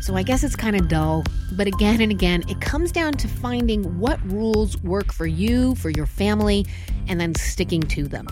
So 0.00 0.16
I 0.16 0.24
guess 0.24 0.42
it's 0.42 0.56
kind 0.56 0.74
of 0.74 0.88
dull, 0.88 1.22
but 1.52 1.68
again 1.68 2.00
and 2.00 2.10
again, 2.10 2.42
it 2.48 2.60
comes 2.60 2.90
down 2.90 3.12
to 3.12 3.28
finding 3.28 4.00
what 4.00 4.20
rules 4.24 4.76
work 4.82 5.12
for 5.12 5.26
you, 5.26 5.76
for 5.76 5.90
your 5.90 6.06
family, 6.06 6.66
and 7.06 7.20
then 7.20 7.36
sticking 7.36 7.82
to 7.82 8.08
them. 8.08 8.26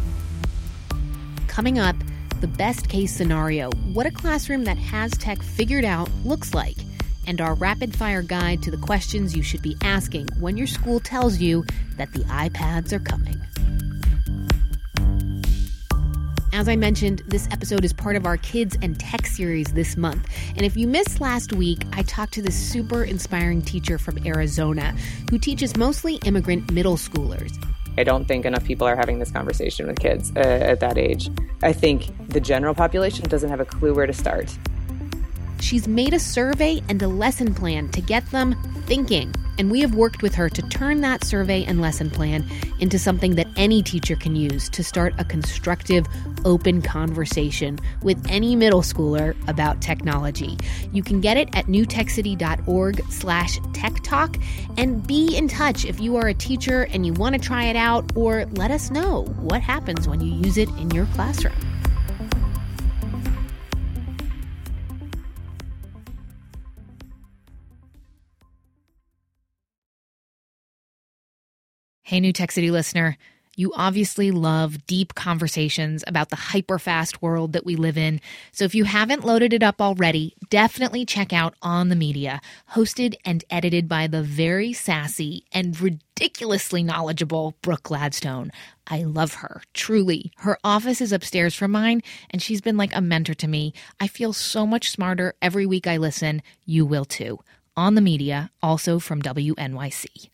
Coming 1.61 1.79
up, 1.79 1.97
the 2.41 2.47
best 2.47 2.89
case 2.89 3.15
scenario 3.15 3.71
what 3.93 4.07
a 4.07 4.11
classroom 4.11 4.65
that 4.65 4.79
has 4.79 5.11
tech 5.11 5.43
figured 5.43 5.85
out 5.85 6.09
looks 6.25 6.55
like, 6.55 6.79
and 7.27 7.39
our 7.39 7.53
rapid 7.53 7.95
fire 7.95 8.23
guide 8.23 8.63
to 8.63 8.71
the 8.71 8.79
questions 8.79 9.37
you 9.37 9.43
should 9.43 9.61
be 9.61 9.77
asking 9.83 10.27
when 10.39 10.57
your 10.57 10.67
school 10.67 11.01
tells 11.01 11.37
you 11.37 11.67
that 11.99 12.11
the 12.15 12.21
iPads 12.21 12.95
are 12.95 12.99
coming. 12.99 13.39
As 16.55 16.67
I 16.67 16.77
mentioned, 16.77 17.25
this 17.27 17.47
episode 17.51 17.85
is 17.85 17.93
part 17.93 18.17
of 18.17 18.25
our 18.25 18.39
Kids 18.39 18.79
and 18.81 18.99
Tech 18.99 19.27
series 19.27 19.75
this 19.75 19.99
month. 19.99 20.27
And 20.57 20.65
if 20.65 20.79
you 20.79 20.89
missed 20.89 21.21
last 21.21 21.53
week, 21.53 21.85
I 21.93 22.05
talked 22.05 22.33
to 22.35 22.43
this 22.43 22.55
super 22.55 23.05
inspiring 23.05 23.61
teacher 23.61 23.99
from 23.99 24.27
Arizona 24.27 24.97
who 25.29 25.39
teaches 25.39 25.77
mostly 25.77 26.15
immigrant 26.25 26.73
middle 26.73 26.97
schoolers. 26.97 27.53
I 28.01 28.03
don't 28.03 28.25
think 28.27 28.47
enough 28.47 28.65
people 28.65 28.87
are 28.87 28.97
having 28.97 29.19
this 29.19 29.31
conversation 29.31 29.87
with 29.87 29.99
kids 30.01 30.33
uh, 30.35 30.41
at 30.41 30.81
that 30.81 30.97
age. 30.97 31.29
I 31.63 31.75
think 31.75 32.07
the 32.29 32.41
general 32.41 32.75
population 32.75 33.29
doesn't 33.29 33.51
have 33.51 33.61
a 33.61 33.67
clue 33.67 33.93
where 33.93 34.07
to 34.07 34.13
start. 34.15 34.57
She's 35.61 35.87
made 35.87 36.15
a 36.15 36.19
survey 36.19 36.83
and 36.89 37.01
a 37.03 37.09
lesson 37.09 37.55
plan 37.55 37.89
to 37.91 38.01
get 38.01 38.27
them 38.31 38.57
thinking. 38.87 39.33
And 39.59 39.71
we 39.71 39.81
have 39.81 39.95
worked 39.95 40.23
with 40.23 40.35
her 40.37 40.49
to 40.49 40.63
turn 40.63 41.03
that 41.03 41.23
survey 41.23 41.65
and 41.65 41.83
lesson 41.83 42.09
plan 42.09 42.47
into 42.81 42.99
something 42.99 43.35
that 43.35 43.47
any 43.57 43.83
teacher 43.83 44.17
can 44.17 44.35
use 44.35 44.71
to 44.71 44.83
start 44.83 45.13
a 45.19 45.25
constructive, 45.25 46.07
open 46.47 46.81
conversation 46.81 47.79
with 48.03 48.25
any 48.31 48.57
middle 48.57 48.81
schooler 48.81 49.37
about 49.49 49.83
technology. 49.83 50.57
You 50.93 51.03
can 51.03 51.21
get 51.21 51.37
it 51.37 51.51
at 51.55 51.67
newtechcity.org 51.67 53.03
slash 53.11 53.61
tech 53.75 54.03
talk 54.03 54.37
and 54.79 55.07
be 55.07 55.37
in 55.37 55.47
touch 55.47 55.85
if 55.85 56.01
you 56.01 56.17
are 56.17 56.29
a 56.29 56.35
teacher 56.35 56.85
and 56.85 57.05
you 57.05 57.13
want 57.13 57.35
to 57.35 57.41
try 57.41 57.65
it 57.65 57.77
out 57.77 58.17
or 58.17 58.47
let 58.53 58.71
us 58.71 58.91
know 58.91 59.25
what 59.41 59.61
happens 59.61 60.09
when 60.09 60.23
you 60.23 60.33
use 60.33 60.57
it 60.57 60.71
in 60.71 60.91
your 60.91 61.05
classroom. 61.07 61.70
Hey, 72.11 72.19
New 72.19 72.33
Tech 72.33 72.51
City 72.51 72.73
listener. 72.73 73.17
You 73.55 73.73
obviously 73.77 74.33
love 74.33 74.85
deep 74.89 75.15
conversations 75.15 76.03
about 76.09 76.31
the 76.31 76.35
hyper 76.51 76.77
fast 76.81 77.23
world 77.23 77.53
that 77.53 77.65
we 77.65 77.77
live 77.77 77.97
in. 77.97 78.21
So 78.51 78.65
if 78.65 78.75
you 78.75 78.83
haven't 78.83 79.25
loaded 79.25 79.53
it 79.53 79.63
up 79.63 79.81
already, 79.81 80.35
definitely 80.49 81.07
check 81.07 81.33
out 81.33 81.55
On 81.63 81.89
the 81.89 81.95
Media, 81.95 82.41
hosted 82.73 83.15
and 83.25 83.45
edited 83.49 83.89
by 83.89 84.09
the 84.09 84.25
very 84.25 84.73
sassy 84.73 85.45
and 85.53 85.81
ridiculously 85.81 86.83
knowledgeable 86.83 87.55
Brooke 87.63 87.85
Gladstone. 87.85 88.51
I 88.89 89.05
love 89.05 89.35
her, 89.35 89.63
truly. 89.73 90.33
Her 90.39 90.59
office 90.65 91.01
is 91.01 91.13
upstairs 91.13 91.55
from 91.55 91.71
mine, 91.71 92.03
and 92.31 92.43
she's 92.43 92.61
been 92.61 92.77
like 92.77 92.93
a 92.93 93.01
mentor 93.01 93.35
to 93.35 93.47
me. 93.47 93.73
I 94.01 94.09
feel 94.09 94.33
so 94.33 94.67
much 94.67 94.91
smarter 94.91 95.35
every 95.41 95.65
week 95.65 95.87
I 95.87 95.97
listen. 95.97 96.43
You 96.65 96.85
will 96.87 97.05
too. 97.05 97.39
On 97.77 97.95
the 97.95 98.01
Media, 98.01 98.51
also 98.61 98.99
from 98.99 99.23
WNYC. 99.23 100.31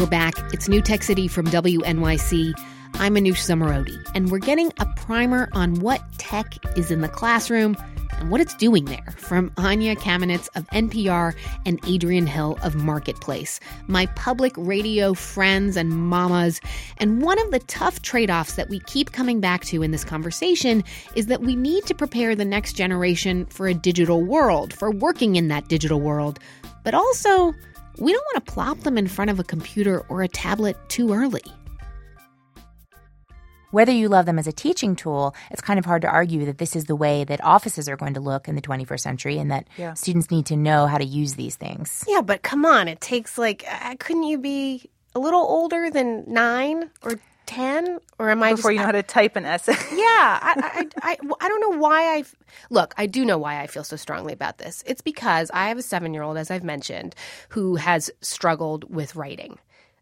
We're 0.00 0.06
back. 0.06 0.32
It's 0.54 0.66
New 0.66 0.80
Tech 0.80 1.02
City 1.02 1.28
from 1.28 1.44
WNYC. 1.48 2.54
I'm 2.94 3.16
Anoush 3.16 3.44
Zomorodi, 3.44 4.02
and 4.14 4.30
we're 4.30 4.38
getting 4.38 4.72
a 4.80 4.86
primer 4.96 5.50
on 5.52 5.74
what 5.80 6.00
tech 6.16 6.54
is 6.74 6.90
in 6.90 7.02
the 7.02 7.08
classroom 7.08 7.76
and 8.12 8.30
what 8.30 8.40
it's 8.40 8.54
doing 8.54 8.86
there 8.86 9.14
from 9.18 9.52
Anya 9.58 9.94
Kamenetz 9.94 10.48
of 10.56 10.66
NPR 10.68 11.34
and 11.66 11.82
Adriene 11.82 12.26
Hill 12.26 12.58
of 12.62 12.76
Marketplace, 12.76 13.60
my 13.88 14.06
public 14.06 14.54
radio 14.56 15.12
friends 15.12 15.76
and 15.76 15.90
mamas. 15.90 16.62
And 16.96 17.20
one 17.20 17.38
of 17.38 17.50
the 17.50 17.58
tough 17.58 18.00
trade 18.00 18.30
offs 18.30 18.54
that 18.54 18.70
we 18.70 18.80
keep 18.80 19.12
coming 19.12 19.38
back 19.38 19.66
to 19.66 19.82
in 19.82 19.90
this 19.90 20.04
conversation 20.04 20.82
is 21.14 21.26
that 21.26 21.42
we 21.42 21.54
need 21.54 21.84
to 21.84 21.94
prepare 21.94 22.34
the 22.34 22.46
next 22.46 22.72
generation 22.72 23.44
for 23.46 23.68
a 23.68 23.74
digital 23.74 24.22
world, 24.22 24.72
for 24.72 24.90
working 24.90 25.36
in 25.36 25.48
that 25.48 25.68
digital 25.68 26.00
world, 26.00 26.38
but 26.84 26.94
also 26.94 27.54
we 28.00 28.12
don't 28.12 28.24
want 28.34 28.44
to 28.46 28.52
plop 28.52 28.80
them 28.80 28.96
in 28.98 29.06
front 29.06 29.30
of 29.30 29.38
a 29.38 29.44
computer 29.44 30.00
or 30.08 30.22
a 30.22 30.28
tablet 30.28 30.76
too 30.88 31.12
early. 31.12 31.42
Whether 33.72 33.92
you 33.92 34.08
love 34.08 34.26
them 34.26 34.38
as 34.38 34.48
a 34.48 34.52
teaching 34.52 34.96
tool, 34.96 35.32
it's 35.52 35.60
kind 35.60 35.78
of 35.78 35.84
hard 35.84 36.02
to 36.02 36.08
argue 36.08 36.44
that 36.46 36.58
this 36.58 36.74
is 36.74 36.86
the 36.86 36.96
way 36.96 37.22
that 37.22 37.42
offices 37.44 37.88
are 37.88 37.96
going 37.96 38.14
to 38.14 38.20
look 38.20 38.48
in 38.48 38.56
the 38.56 38.62
21st 38.62 39.00
century 39.00 39.38
and 39.38 39.48
that 39.52 39.68
Yeah. 39.76 39.94
students 39.94 40.28
need 40.30 40.46
to 40.46 40.56
know 40.56 40.86
how 40.88 40.98
to 40.98 41.04
use 41.04 41.34
these 41.34 41.54
things. 41.54 42.04
Yeah, 42.08 42.20
but 42.20 42.42
come 42.42 42.64
on. 42.66 42.88
It 42.88 43.00
takes 43.00 43.38
like, 43.38 43.64
uh, 43.70 43.94
couldn't 44.00 44.24
you 44.24 44.38
be 44.38 44.90
a 45.14 45.20
little 45.20 45.40
older 45.42 45.88
than 45.88 46.24
nine 46.26 46.90
or 47.02 47.20
10? 47.50 47.98
Or 48.20 48.30
am 48.30 48.42
I 48.44 48.50
Before 48.52 48.70
just. 48.70 48.74
you 48.74 48.78
know 48.78 48.86
how 48.86 48.92
to 48.92 49.02
type 49.02 49.34
an 49.34 49.44
essay. 49.44 49.72
Yeah, 49.90 50.38
I, 50.40 50.86
I, 51.02 51.10
I, 51.12 51.16
I 51.40 51.48
don't 51.48 51.60
know 51.60 51.78
why 51.78 52.16
I. 52.16 52.24
Look, 52.70 52.94
I 52.96 53.06
do 53.06 53.24
know 53.24 53.38
why 53.38 53.60
I 53.60 53.66
feel 53.66 53.82
so 53.82 53.96
strongly 53.96 54.32
about 54.32 54.58
this. 54.58 54.84
It's 54.86 55.00
because 55.00 55.50
I 55.52 55.68
have 55.68 55.76
a 55.76 55.82
seven 55.82 56.14
year 56.14 56.22
old, 56.22 56.36
as 56.36 56.50
I've 56.50 56.62
mentioned, 56.62 57.14
who 57.48 57.74
has 57.74 58.10
struggled 58.20 58.94
with 58.94 59.16
writing. 59.16 59.58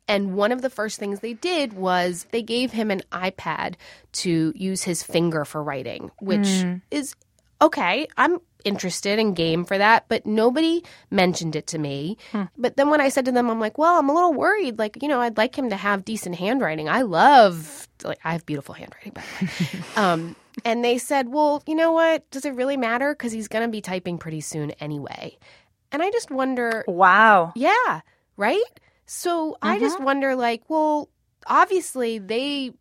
And 0.07 0.35
one 0.35 0.53
of 0.53 0.61
the 0.63 0.71
first 0.71 0.99
things 0.99 1.21
they 1.21 1.35
did 1.35 1.73
was 1.73 2.27
they 2.33 2.43
gave 2.43 2.73
him 2.73 2.91
an 2.91 3.03
iPad 3.13 3.75
to 4.13 4.53
use 4.55 4.83
his 4.83 5.03
finger 5.03 5.45
for 5.45 5.63
writing, 5.63 6.11
which 6.21 6.49
hmm. 6.49 6.77
is 6.91 7.15
okay. 7.63 8.09
I'm 8.17 8.41
interested 8.65 9.19
and 9.19 9.37
game 9.37 9.65
for 9.65 9.79
that, 9.79 10.07
but 10.09 10.27
nobody 10.27 10.85
mentioned 11.11 11.57
it 11.57 11.67
to 11.69 11.79
me. 11.79 12.17
But 12.57 12.77
then 12.77 12.91
when 12.91 13.01
I 13.01 13.09
said 13.09 13.25
to 13.27 13.33
them, 13.33 13.51
I'm 13.51 13.61
like, 13.61 13.79
well, 13.79 13.99
I'm 13.99 14.09
a 14.09 14.15
little 14.15 14.35
worried. 14.35 14.79
Like, 14.79 15.03
you 15.03 15.09
know, 15.09 15.21
I'd 15.21 15.37
like 15.37 15.57
him 15.57 15.71
to 15.71 15.77
have 15.77 16.05
decent 16.05 16.37
handwriting. 16.37 16.89
I 16.89 17.03
love, 17.03 17.89
like, 18.05 18.19
I 18.25 18.33
have 18.33 18.47
beautiful 18.47 18.75
handwriting, 18.75 19.13
by 19.13 19.23
the 19.23 19.47
way. 19.47 19.85
um, 19.97 20.37
and 20.65 20.85
they 20.85 20.99
said, 20.99 21.29
well, 21.29 21.63
you 21.67 21.75
know 21.75 21.93
what? 21.93 22.29
Does 22.31 22.45
it 22.45 22.55
really 22.55 22.77
matter? 22.77 23.15
Because 23.15 23.33
he's 23.33 23.49
going 23.49 23.65
to 23.65 23.71
be 23.71 23.81
typing 23.81 24.19
pretty 24.19 24.41
soon 24.41 24.73
anyway. 24.73 25.39
And 25.93 26.03
I 26.03 26.11
just 26.11 26.31
wonder, 26.31 26.85
wow. 26.87 27.53
yeah, 27.57 28.01
right? 28.37 28.63
So 29.07 29.57
I 29.63 29.79
just 29.79 30.01
wonder, 30.01 30.37
like, 30.37 30.63
well, 30.69 31.09
obviously 31.47 32.19
they 32.19 32.73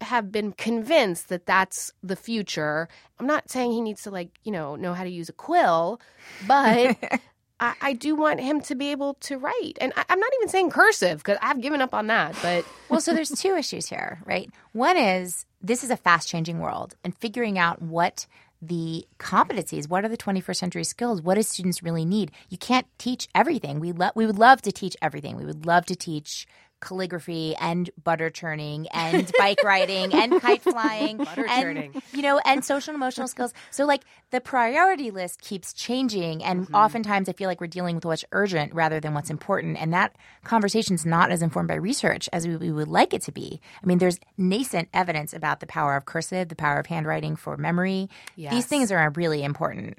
have 0.00 0.30
been 0.30 0.52
convinced 0.52 1.28
that 1.28 1.46
that's 1.46 1.92
the 2.02 2.16
future. 2.16 2.88
I'm 3.18 3.26
not 3.26 3.50
saying 3.50 3.72
he 3.72 3.80
needs 3.80 4.02
to, 4.02 4.10
like, 4.10 4.30
you 4.44 4.52
know, 4.52 4.76
know 4.76 4.94
how 4.94 5.04
to 5.04 5.10
use 5.10 5.28
a 5.28 5.32
quill, 5.32 6.00
but 6.46 6.96
I, 7.60 7.74
I 7.80 7.92
do 7.92 8.14
want 8.14 8.40
him 8.40 8.60
to 8.62 8.74
be 8.74 8.90
able 8.90 9.14
to 9.14 9.38
write. 9.38 9.78
And 9.80 9.92
I, 9.96 10.04
I'm 10.08 10.20
not 10.20 10.30
even 10.38 10.48
saying 10.48 10.70
cursive 10.70 11.18
because 11.18 11.38
I've 11.42 11.60
given 11.60 11.80
up 11.80 11.94
on 11.94 12.06
that. 12.08 12.36
But 12.42 12.64
Well, 12.88 13.00
so 13.00 13.12
there's 13.12 13.30
two 13.30 13.56
issues 13.56 13.88
here, 13.88 14.20
right? 14.24 14.50
One 14.72 14.96
is 14.96 15.44
this 15.60 15.82
is 15.82 15.90
a 15.90 15.96
fast 15.96 16.28
changing 16.28 16.60
world 16.60 16.94
and 17.04 17.16
figuring 17.16 17.58
out 17.58 17.82
what 17.82 18.26
the 18.60 19.06
competencies, 19.18 19.88
what 19.88 20.04
are 20.04 20.08
the 20.08 20.16
21st 20.16 20.56
century 20.56 20.84
skills, 20.84 21.22
what 21.22 21.34
do 21.34 21.42
students 21.42 21.82
really 21.82 22.04
need? 22.04 22.32
You 22.48 22.58
can't 22.58 22.86
teach 22.98 23.28
everything. 23.34 23.78
We 23.78 23.92
lo- 23.92 24.10
we 24.14 24.26
would 24.26 24.38
love 24.38 24.62
to 24.62 24.72
teach 24.72 24.96
everything. 25.00 25.36
We 25.36 25.44
would 25.44 25.64
love 25.64 25.86
to 25.86 25.96
teach 25.96 26.46
calligraphy 26.80 27.54
and 27.56 27.90
butter 28.02 28.30
churning 28.30 28.86
and 28.92 29.30
bike 29.38 29.62
riding 29.62 30.12
and 30.14 30.40
kite 30.40 30.62
flying 30.62 31.18
Butter 31.18 31.46
and 31.48 31.62
churning. 31.62 32.02
you 32.12 32.22
know 32.22 32.38
and 32.44 32.64
social 32.64 32.92
and 32.94 32.96
emotional 33.02 33.28
skills 33.28 33.52
so 33.70 33.84
like 33.84 34.02
the 34.30 34.40
priority 34.40 35.10
list 35.10 35.40
keeps 35.40 35.72
changing 35.72 36.42
and 36.44 36.58
Mm-hmm. 36.62 36.74
oftentimes 36.74 37.28
i 37.28 37.32
feel 37.32 37.48
like 37.48 37.60
we're 37.60 37.66
dealing 37.66 37.94
with 37.94 38.04
what's 38.04 38.24
urgent 38.32 38.72
rather 38.74 39.00
than 39.00 39.14
what's 39.14 39.30
important 39.30 39.76
and 39.80 39.92
that 39.92 40.16
conversation 40.44 40.94
is 40.94 41.04
not 41.06 41.30
as 41.30 41.42
informed 41.42 41.68
by 41.68 41.74
research 41.74 42.28
as 42.32 42.46
we, 42.46 42.56
we 42.56 42.70
would 42.72 42.88
like 42.88 43.12
it 43.14 43.22
to 43.22 43.32
be 43.32 43.60
i 43.82 43.86
mean 43.86 43.98
there's 43.98 44.18
nascent 44.36 44.88
evidence 44.94 45.32
about 45.32 45.60
the 45.60 45.66
power 45.66 45.96
of 45.96 46.04
cursive 46.04 46.48
the 46.48 46.56
power 46.56 46.78
of 46.78 46.86
handwriting 46.86 47.36
for 47.36 47.56
memory 47.56 48.08
Yes. 48.36 48.52
these 48.52 48.66
things 48.66 48.90
are 48.92 49.10
really 49.16 49.42
important 49.42 49.98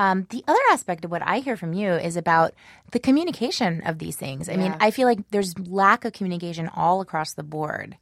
um, 0.00 0.26
the 0.30 0.42
other 0.48 0.58
aspect 0.70 1.04
of 1.04 1.10
what 1.10 1.20
I 1.20 1.40
hear 1.40 1.58
from 1.58 1.74
you 1.74 1.92
is 1.92 2.16
about 2.16 2.54
the 2.92 2.98
communication 2.98 3.82
of 3.84 3.98
these 3.98 4.16
things. 4.16 4.48
I 4.48 4.56
mean, 4.56 4.74
I 4.80 4.90
feel 4.90 5.06
like 5.06 5.18
there's 5.30 5.58
lack 5.58 6.06
of 6.06 6.14
communication 6.14 6.70
all 6.74 7.02
across 7.02 7.34
the 7.34 7.42
board. 7.42 7.98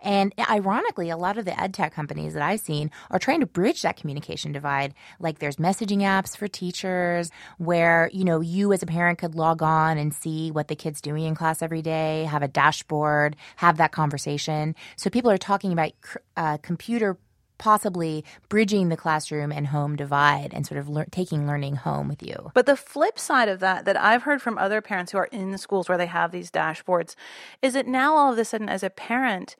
And 0.00 0.32
ironically, 0.50 1.10
a 1.10 1.16
lot 1.18 1.36
of 1.36 1.44
the 1.44 1.60
ed 1.60 1.74
tech 1.74 1.92
companies 1.92 2.32
that 2.32 2.42
I've 2.42 2.60
seen 2.60 2.90
are 3.10 3.18
trying 3.18 3.40
to 3.40 3.46
bridge 3.46 3.82
that 3.82 3.98
communication 3.98 4.50
divide. 4.50 4.94
Like 5.20 5.40
there's 5.40 5.56
messaging 5.56 5.98
apps 5.98 6.34
for 6.34 6.48
teachers 6.48 7.30
where, 7.58 8.08
you 8.14 8.24
know, 8.24 8.40
you 8.40 8.72
as 8.72 8.82
a 8.82 8.86
parent 8.86 9.18
could 9.18 9.34
log 9.34 9.62
on 9.62 9.98
and 9.98 10.14
see 10.14 10.50
what 10.50 10.68
the 10.68 10.74
kid's 10.74 11.02
doing 11.02 11.24
in 11.24 11.34
class 11.34 11.60
every 11.60 11.82
day, 11.82 12.24
have 12.24 12.42
a 12.42 12.48
dashboard, 12.48 13.36
have 13.56 13.76
that 13.76 13.92
conversation. 13.92 14.74
So 14.96 15.10
people 15.10 15.30
are 15.30 15.36
talking 15.36 15.70
about 15.70 15.92
uh, 16.34 16.56
computer 16.62 17.18
possibly 17.58 18.24
bridging 18.48 18.88
the 18.88 18.96
classroom 18.96 19.52
and 19.52 19.68
home 19.68 19.96
divide 19.96 20.52
and 20.52 20.66
sort 20.66 20.78
of 20.78 20.88
lear- 20.88 21.06
taking 21.10 21.46
learning 21.46 21.76
home 21.76 22.08
with 22.08 22.22
you. 22.22 22.50
But 22.54 22.66
the 22.66 22.76
flip 22.76 23.18
side 23.18 23.48
of 23.48 23.60
that, 23.60 23.84
that 23.84 23.96
I've 23.96 24.22
heard 24.22 24.42
from 24.42 24.58
other 24.58 24.80
parents 24.80 25.12
who 25.12 25.18
are 25.18 25.26
in 25.26 25.56
schools 25.58 25.88
where 25.88 25.98
they 25.98 26.06
have 26.06 26.32
these 26.32 26.50
dashboards, 26.50 27.14
is 27.60 27.74
that 27.74 27.86
now 27.86 28.16
all 28.16 28.32
of 28.32 28.38
a 28.38 28.44
sudden, 28.44 28.68
as 28.68 28.82
a 28.82 28.90
parent, 28.90 29.56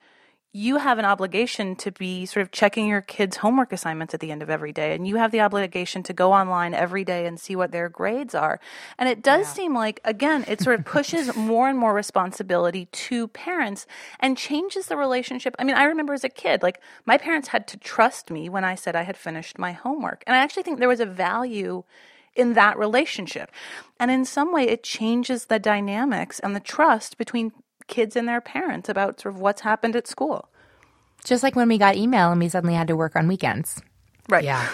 you 0.55 0.77
have 0.77 0.99
an 0.99 1.05
obligation 1.05 1.75
to 1.75 1.91
be 1.91 2.27
sort 2.27 2.43
of 2.43 2.51
checking 2.51 2.85
your 2.85 3.01
kids' 3.01 3.37
homework 3.37 3.73
assignments 3.73 4.13
at 4.13 4.19
the 4.19 4.31
end 4.31 4.43
of 4.43 4.51
every 4.51 4.71
day. 4.71 4.93
And 4.93 5.07
you 5.07 5.15
have 5.15 5.31
the 5.31 5.41
obligation 5.41 6.03
to 6.03 6.13
go 6.13 6.31
online 6.31 6.75
every 6.75 7.03
day 7.03 7.25
and 7.25 7.39
see 7.39 7.55
what 7.55 7.71
their 7.71 7.89
grades 7.89 8.35
are. 8.35 8.59
And 8.99 9.09
it 9.09 9.23
does 9.23 9.47
seem 9.47 9.73
like, 9.73 9.99
again, 10.05 10.45
it 10.47 10.61
sort 10.61 10.79
of 10.79 10.85
pushes 10.85 11.35
more 11.35 11.67
and 11.67 11.79
more 11.79 11.91
responsibility 11.91 12.85
to 12.85 13.29
parents 13.29 13.87
and 14.19 14.37
changes 14.37 14.85
the 14.85 14.95
relationship. 14.95 15.55
I 15.57 15.63
mean, 15.63 15.75
I 15.75 15.85
remember 15.85 16.13
as 16.13 16.23
a 16.23 16.29
kid, 16.29 16.61
like 16.61 16.79
my 17.03 17.17
parents 17.17 17.47
had 17.47 17.67
to 17.69 17.77
trust 17.77 18.29
me 18.29 18.47
when 18.47 18.63
I 18.63 18.75
said 18.75 18.95
I 18.95 19.03
had 19.03 19.17
finished 19.17 19.57
my 19.57 19.71
homework. 19.71 20.23
And 20.27 20.35
I 20.35 20.39
actually 20.39 20.63
think 20.63 20.77
there 20.77 20.87
was 20.87 20.99
a 20.99 21.05
value 21.07 21.83
in 22.35 22.53
that 22.53 22.77
relationship. 22.77 23.51
And 23.99 24.11
in 24.11 24.25
some 24.25 24.53
way, 24.53 24.67
it 24.67 24.83
changes 24.83 25.45
the 25.45 25.59
dynamics 25.59 26.39
and 26.39 26.55
the 26.55 26.59
trust 26.59 27.17
between 27.17 27.51
kids 27.93 28.15
and 28.15 28.27
their 28.27 28.41
parents 28.41 28.89
about 28.89 29.21
sort 29.21 29.35
of 29.35 29.39
what's 29.39 29.61
happened 29.61 29.95
at 29.95 30.07
school. 30.07 30.49
Just 31.23 31.43
like 31.43 31.55
when 31.55 31.67
we 31.67 31.77
got 31.77 31.95
email 31.95 32.31
and 32.31 32.41
we 32.41 32.49
suddenly 32.49 32.73
had 32.73 32.87
to 32.87 32.95
work 32.95 33.15
on 33.15 33.27
weekends. 33.27 33.79
Right. 34.27 34.43
Yeah. 34.43 34.67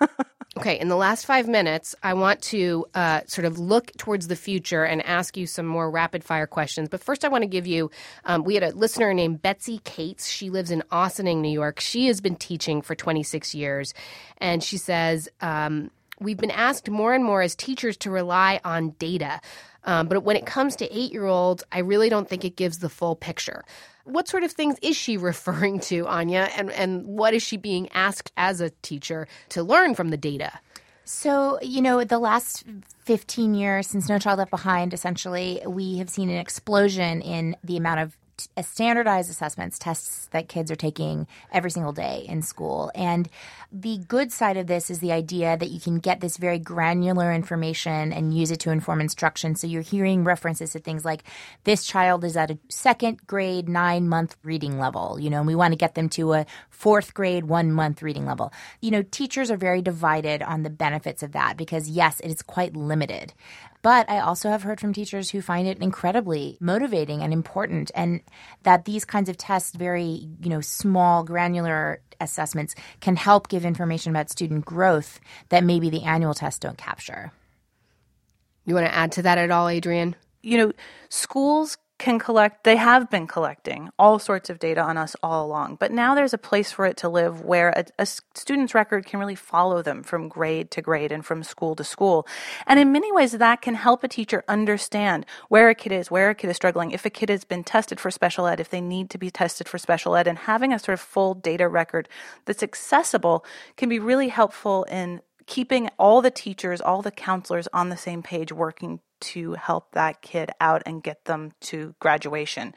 okay, 0.58 0.78
in 0.80 0.88
the 0.88 0.96
last 0.96 1.24
five 1.24 1.46
minutes, 1.46 1.94
I 2.02 2.14
want 2.14 2.42
to 2.42 2.84
uh, 2.92 3.20
sort 3.26 3.44
of 3.44 3.60
look 3.60 3.92
towards 3.96 4.26
the 4.26 4.34
future 4.34 4.82
and 4.82 5.06
ask 5.06 5.36
you 5.36 5.46
some 5.46 5.66
more 5.66 5.88
rapid 5.88 6.24
fire 6.24 6.48
questions. 6.48 6.88
But 6.88 7.00
first, 7.00 7.24
I 7.24 7.28
want 7.28 7.42
to 7.42 7.48
give 7.48 7.68
you 7.68 7.92
um, 8.24 8.42
we 8.42 8.54
had 8.54 8.64
a 8.64 8.70
listener 8.70 9.14
named 9.14 9.40
Betsy 9.40 9.78
Cates. 9.84 10.28
She 10.28 10.50
lives 10.50 10.72
in 10.72 10.82
Ossining, 10.90 11.40
New 11.40 11.52
York. 11.52 11.78
She 11.78 12.08
has 12.08 12.20
been 12.20 12.34
teaching 12.34 12.82
for 12.82 12.96
26 12.96 13.54
years. 13.54 13.94
And 14.38 14.64
she 14.64 14.78
says, 14.78 15.28
um, 15.40 15.92
We've 16.20 16.38
been 16.38 16.50
asked 16.50 16.88
more 16.88 17.12
and 17.12 17.24
more 17.24 17.42
as 17.42 17.56
teachers 17.56 17.96
to 17.98 18.10
rely 18.10 18.60
on 18.64 18.90
data. 18.90 19.40
Um, 19.84 20.08
but 20.08 20.22
when 20.22 20.36
it 20.36 20.46
comes 20.46 20.76
to 20.76 20.96
eight 20.96 21.12
year 21.12 21.26
olds, 21.26 21.62
I 21.72 21.80
really 21.80 22.08
don't 22.08 22.28
think 22.28 22.44
it 22.44 22.56
gives 22.56 22.78
the 22.78 22.88
full 22.88 23.16
picture. 23.16 23.64
What 24.04 24.28
sort 24.28 24.42
of 24.42 24.52
things 24.52 24.76
is 24.82 24.96
she 24.96 25.16
referring 25.30 25.80
to, 25.80 26.06
Anya? 26.06 26.48
And, 26.56 26.70
and 26.70 27.06
what 27.06 27.34
is 27.34 27.42
she 27.42 27.56
being 27.56 27.88
asked 27.92 28.32
as 28.36 28.60
a 28.60 28.70
teacher 28.82 29.28
to 29.50 29.62
learn 29.62 29.94
from 29.94 30.08
the 30.08 30.16
data? 30.16 30.52
So, 31.06 31.58
you 31.60 31.82
know, 31.82 32.02
the 32.02 32.18
last 32.18 32.64
15 33.00 33.54
years 33.54 33.86
since 33.86 34.08
No 34.08 34.18
Child 34.18 34.38
Left 34.38 34.50
Behind, 34.50 34.94
essentially, 34.94 35.60
we 35.66 35.98
have 35.98 36.08
seen 36.08 36.30
an 36.30 36.38
explosion 36.38 37.20
in 37.20 37.56
the 37.62 37.76
amount 37.76 38.00
of 38.00 38.16
t- 38.36 38.62
standardized 38.62 39.30
assessments, 39.30 39.78
tests 39.78 40.26
that 40.32 40.48
kids 40.48 40.70
are 40.70 40.76
taking 40.76 41.26
every 41.52 41.70
single 41.70 41.92
day 41.92 42.24
in 42.28 42.42
school. 42.42 42.90
And 42.94 43.28
the 43.72 43.98
good 44.08 44.32
side 44.32 44.56
of 44.56 44.66
this 44.66 44.90
is 44.90 45.00
the 45.00 45.12
idea 45.12 45.56
that 45.56 45.70
you 45.70 45.80
can 45.80 45.98
get 45.98 46.20
this 46.20 46.36
very 46.36 46.58
granular 46.58 47.32
information 47.32 48.12
and 48.12 48.36
use 48.36 48.50
it 48.50 48.60
to 48.60 48.70
inform 48.70 49.00
instruction. 49.00 49.56
So 49.56 49.66
you're 49.66 49.82
hearing 49.82 50.24
references 50.24 50.72
to 50.72 50.78
things 50.78 51.04
like 51.04 51.24
this 51.64 51.84
child 51.84 52.24
is 52.24 52.36
at 52.36 52.50
a 52.50 52.58
second 52.68 53.26
grade, 53.26 53.68
nine 53.68 54.08
month 54.08 54.36
reading 54.42 54.78
level, 54.78 55.18
you 55.18 55.30
know, 55.30 55.38
and 55.38 55.46
we 55.46 55.54
want 55.54 55.72
to 55.72 55.78
get 55.78 55.94
them 55.94 56.08
to 56.10 56.34
a 56.34 56.46
fourth 56.70 57.14
grade, 57.14 57.44
one 57.44 57.72
month 57.72 58.02
reading 58.02 58.26
level. 58.26 58.52
You 58.80 58.90
know, 58.90 59.02
teachers 59.02 59.50
are 59.50 59.56
very 59.56 59.82
divided 59.82 60.42
on 60.42 60.62
the 60.62 60.70
benefits 60.70 61.22
of 61.22 61.32
that 61.32 61.56
because, 61.56 61.88
yes, 61.88 62.20
it 62.20 62.28
is 62.28 62.42
quite 62.42 62.76
limited. 62.76 63.32
But 63.84 64.08
I 64.08 64.20
also 64.20 64.48
have 64.48 64.62
heard 64.62 64.80
from 64.80 64.94
teachers 64.94 65.28
who 65.28 65.42
find 65.42 65.68
it 65.68 65.76
incredibly 65.78 66.56
motivating 66.58 67.20
and 67.20 67.34
important, 67.34 67.90
and 67.94 68.22
that 68.62 68.86
these 68.86 69.04
kinds 69.04 69.28
of 69.28 69.36
tests, 69.36 69.76
very 69.76 70.26
you 70.40 70.48
know 70.48 70.62
small, 70.62 71.22
granular 71.22 72.00
assessments, 72.18 72.74
can 73.00 73.14
help 73.14 73.48
give 73.48 73.66
information 73.66 74.08
about 74.08 74.30
student 74.30 74.64
growth 74.64 75.20
that 75.50 75.64
maybe 75.64 75.90
the 75.90 76.04
annual 76.04 76.32
tests 76.32 76.60
don't 76.60 76.78
capture. 76.78 77.30
You 78.64 78.74
want 78.74 78.86
to 78.86 78.94
add 78.94 79.12
to 79.12 79.22
that 79.22 79.36
at 79.36 79.50
all, 79.50 79.66
Adriene? 79.66 80.14
You 80.42 80.56
know, 80.56 80.72
schools 81.10 81.76
can 81.98 82.18
collect, 82.18 82.64
they 82.64 82.76
have 82.76 83.08
been 83.08 83.26
collecting 83.26 83.88
all 83.98 84.18
sorts 84.18 84.50
of 84.50 84.58
data 84.58 84.80
on 84.80 84.96
us 84.96 85.14
all 85.22 85.46
along, 85.46 85.76
but 85.76 85.92
now 85.92 86.14
there's 86.14 86.34
a 86.34 86.38
place 86.38 86.72
for 86.72 86.86
it 86.86 86.96
to 86.96 87.08
live 87.08 87.42
where 87.42 87.70
a, 87.70 87.84
a 88.00 88.06
student's 88.06 88.74
record 88.74 89.06
can 89.06 89.20
really 89.20 89.36
follow 89.36 89.80
them 89.80 90.02
from 90.02 90.28
grade 90.28 90.70
to 90.72 90.82
grade 90.82 91.12
and 91.12 91.24
from 91.24 91.44
school 91.44 91.76
to 91.76 91.84
school. 91.84 92.26
And 92.66 92.80
in 92.80 92.90
many 92.90 93.12
ways, 93.12 93.32
that 93.32 93.62
can 93.62 93.74
help 93.74 94.02
a 94.02 94.08
teacher 94.08 94.42
understand 94.48 95.24
where 95.48 95.68
a 95.68 95.74
kid 95.74 95.92
is, 95.92 96.10
where 96.10 96.30
a 96.30 96.34
kid 96.34 96.50
is 96.50 96.56
struggling, 96.56 96.90
if 96.90 97.06
a 97.06 97.10
kid 97.10 97.28
has 97.28 97.44
been 97.44 97.62
tested 97.62 98.00
for 98.00 98.10
special 98.10 98.46
ed, 98.46 98.58
if 98.58 98.70
they 98.70 98.80
need 98.80 99.08
to 99.10 99.18
be 99.18 99.30
tested 99.30 99.68
for 99.68 99.78
special 99.78 100.16
ed, 100.16 100.26
and 100.26 100.38
having 100.38 100.72
a 100.72 100.78
sort 100.80 100.94
of 100.94 101.00
full 101.00 101.34
data 101.34 101.68
record 101.68 102.08
that's 102.44 102.62
accessible 102.62 103.44
can 103.76 103.88
be 103.88 104.00
really 104.00 104.28
helpful 104.28 104.82
in 104.84 105.20
keeping 105.46 105.90
all 105.98 106.22
the 106.22 106.30
teachers, 106.30 106.80
all 106.80 107.02
the 107.02 107.10
counselors 107.10 107.68
on 107.72 107.88
the 107.88 107.96
same 107.96 108.22
page 108.22 108.50
working 108.50 109.00
to 109.32 109.54
help 109.54 109.92
that 109.92 110.22
kid 110.22 110.50
out 110.60 110.82
and 110.86 111.02
get 111.02 111.24
them 111.24 111.52
to 111.60 111.94
graduation. 112.00 112.74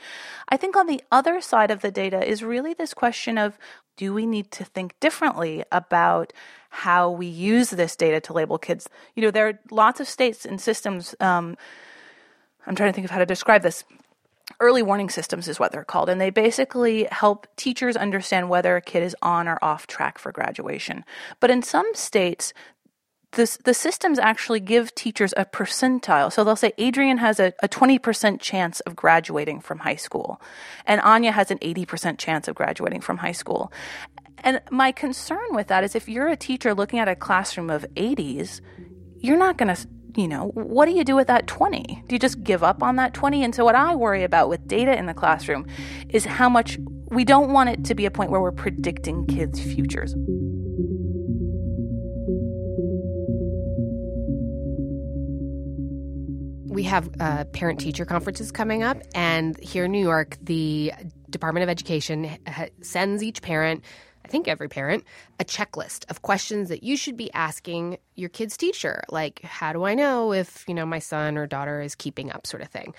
I 0.49 0.57
think 0.57 0.75
on 0.75 0.87
the 0.87 1.01
other 1.11 1.41
side 1.41 1.71
of 1.71 1.81
the 1.81 1.91
data 1.91 2.25
is 2.25 2.43
really 2.43 2.73
this 2.73 2.93
question 2.93 3.37
of 3.37 3.57
do 3.97 4.13
we 4.13 4.25
need 4.25 4.51
to 4.51 4.63
think 4.63 4.97
differently 4.99 5.63
about 5.71 6.31
how 6.69 7.09
we 7.09 7.25
use 7.25 7.71
this 7.71 7.95
data 7.95 8.21
to 8.21 8.33
label 8.33 8.57
kids? 8.57 8.87
You 9.15 9.23
know, 9.23 9.31
there 9.31 9.47
are 9.47 9.59
lots 9.71 9.99
of 9.99 10.07
states 10.07 10.45
and 10.45 10.61
systems. 10.61 11.15
Um, 11.19 11.57
I'm 12.65 12.75
trying 12.75 12.89
to 12.89 12.93
think 12.93 13.05
of 13.05 13.11
how 13.11 13.19
to 13.19 13.25
describe 13.25 13.63
this 13.63 13.83
early 14.59 14.81
warning 14.81 15.09
systems 15.09 15.47
is 15.47 15.59
what 15.59 15.71
they're 15.71 15.83
called 15.83 16.09
and 16.09 16.21
they 16.21 16.29
basically 16.29 17.07
help 17.11 17.47
teachers 17.57 17.97
understand 17.97 18.49
whether 18.49 18.75
a 18.75 18.81
kid 18.81 19.03
is 19.03 19.15
on 19.21 19.47
or 19.47 19.59
off 19.61 19.87
track 19.87 20.17
for 20.17 20.31
graduation 20.31 21.03
but 21.39 21.51
in 21.51 21.61
some 21.61 21.85
states 21.93 22.53
this, 23.33 23.57
the 23.57 23.73
systems 23.73 24.19
actually 24.19 24.59
give 24.59 24.95
teachers 24.95 25.33
a 25.37 25.45
percentile. 25.45 26.31
So 26.31 26.43
they'll 26.43 26.55
say 26.55 26.73
Adriene 26.77 27.19
has 27.19 27.39
a, 27.39 27.53
a 27.61 27.67
20% 27.67 28.39
chance 28.39 28.79
of 28.81 28.95
graduating 28.95 29.61
from 29.61 29.79
high 29.79 29.95
school, 29.95 30.41
and 30.85 31.01
Anya 31.01 31.31
has 31.31 31.51
an 31.51 31.59
80% 31.59 32.17
chance 32.17 32.47
of 32.47 32.55
graduating 32.55 33.01
from 33.01 33.17
high 33.17 33.33
school. 33.33 33.71
And 34.39 34.61
my 34.71 34.91
concern 34.91 35.47
with 35.51 35.67
that 35.67 35.83
is 35.83 35.95
if 35.95 36.07
you're 36.07 36.27
a 36.27 36.37
teacher 36.37 36.73
looking 36.73 36.99
at 36.99 37.07
a 37.07 37.15
classroom 37.15 37.69
of 37.69 37.85
80s, 37.95 38.61
you're 39.19 39.37
not 39.37 39.57
going 39.57 39.75
to 39.75 39.87
you 40.15 40.27
know, 40.27 40.47
what 40.55 40.87
do 40.87 40.93
you 40.93 41.03
do 41.03 41.15
with 41.15 41.27
that 41.27 41.45
20? 41.45 42.03
Do 42.07 42.15
you 42.15 42.17
just 42.17 42.43
give 42.43 42.63
up 42.63 42.81
on 42.81 42.95
that 42.95 43.13
20? 43.13 43.43
And 43.43 43.53
so, 43.53 43.63
what 43.63 43.75
I 43.75 43.93
worry 43.93 44.23
about 44.23 44.49
with 44.49 44.67
data 44.67 44.97
in 44.97 45.05
the 45.05 45.13
classroom 45.13 45.67
is 46.09 46.25
how 46.25 46.49
much 46.49 46.79
we 47.11 47.23
don't 47.23 47.53
want 47.53 47.69
it 47.69 47.85
to 47.85 47.93
be 47.93 48.05
a 48.05 48.11
point 48.11 48.31
where 48.31 48.41
we're 48.41 48.51
predicting 48.51 49.27
kids' 49.27 49.61
futures. 49.61 50.15
We 56.77 56.83
have 56.83 57.09
uh, 57.19 57.43
parent 57.45 57.79
teacher 57.79 58.05
conferences 58.05 58.51
coming 58.51 58.83
up, 58.83 59.01
and 59.15 59.59
here 59.61 59.85
in 59.85 59.91
New 59.91 60.03
York, 60.03 60.37
the 60.39 60.93
Department 61.27 61.63
of 61.63 61.69
Education 61.69 62.37
ha- 62.47 62.67
sends 62.83 63.23
each 63.23 63.41
parent. 63.41 63.83
I 64.23 64.27
think 64.27 64.47
every 64.47 64.69
parent, 64.69 65.03
a 65.39 65.43
checklist 65.43 66.05
of 66.11 66.21
questions 66.21 66.69
that 66.69 66.83
you 66.83 66.95
should 66.95 67.17
be 67.17 67.33
asking 67.33 67.97
your 68.13 68.29
kid's 68.29 68.57
teacher. 68.57 69.01
Like, 69.09 69.41
how 69.41 69.73
do 69.73 69.85
I 69.85 69.95
know 69.95 70.33
if, 70.33 70.65
you 70.67 70.75
know, 70.75 70.85
my 70.85 70.99
son 70.99 71.35
or 71.35 71.47
daughter 71.47 71.81
is 71.81 71.95
keeping 71.95 72.31
up, 72.31 72.45
sort 72.45 72.61
of 72.61 72.69
thing. 72.69 72.93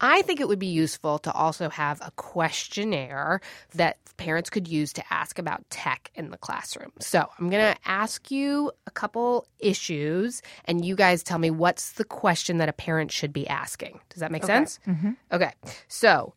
I 0.00 0.22
think 0.22 0.40
it 0.40 0.48
would 0.48 0.58
be 0.58 0.66
useful 0.66 1.18
to 1.20 1.32
also 1.32 1.68
have 1.68 2.00
a 2.00 2.10
questionnaire 2.12 3.40
that 3.74 3.98
parents 4.16 4.50
could 4.50 4.68
use 4.68 4.92
to 4.94 5.02
ask 5.12 5.38
about 5.38 5.68
tech 5.70 6.10
in 6.14 6.30
the 6.30 6.36
classroom. 6.38 6.92
So 7.00 7.26
I'm 7.38 7.50
going 7.50 7.74
to 7.74 7.80
ask 7.86 8.30
you 8.30 8.70
a 8.86 8.90
couple 8.90 9.46
issues, 9.58 10.42
and 10.66 10.84
you 10.84 10.94
guys 10.96 11.22
tell 11.22 11.38
me 11.38 11.50
what's 11.50 11.92
the 11.92 12.04
question 12.04 12.58
that 12.58 12.68
a 12.68 12.72
parent 12.72 13.12
should 13.12 13.32
be 13.32 13.46
asking. 13.48 14.00
Does 14.10 14.20
that 14.20 14.30
make 14.30 14.44
Okay. 14.44 14.52
sense? 14.52 14.78
Mm-hmm. 14.86 15.10
Okay. 15.32 15.52
So 15.88 16.34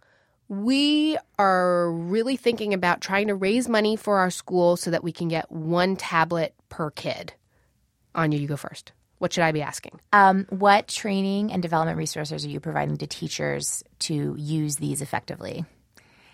we 0.49 1.17
are 1.39 1.91
really 1.91 2.35
thinking 2.37 2.73
about 2.73 3.01
trying 3.01 3.27
to 3.27 3.35
raise 3.35 3.67
money 3.69 3.95
for 3.95 4.17
our 4.19 4.29
school 4.29 4.75
so 4.77 4.91
that 4.91 5.03
we 5.03 5.11
can 5.11 5.27
get 5.27 5.51
one 5.51 5.95
tablet 5.95 6.53
per 6.69 6.91
kid. 6.91 7.33
Anya, 8.15 8.37
you 8.39 8.47
go 8.47 8.57
first. 8.57 8.91
What 9.23 9.31
should 9.31 9.45
I 9.45 9.53
be 9.53 9.61
asking? 9.61 10.01
Um, 10.11 10.45
what 10.49 10.89
training 10.89 11.53
and 11.53 11.61
development 11.61 11.97
resources 11.97 12.43
are 12.43 12.49
you 12.49 12.59
providing 12.59 12.97
to 12.97 13.07
teachers 13.07 13.81
to 13.99 14.35
use 14.37 14.75
these 14.75 15.01
effectively? 15.01 15.63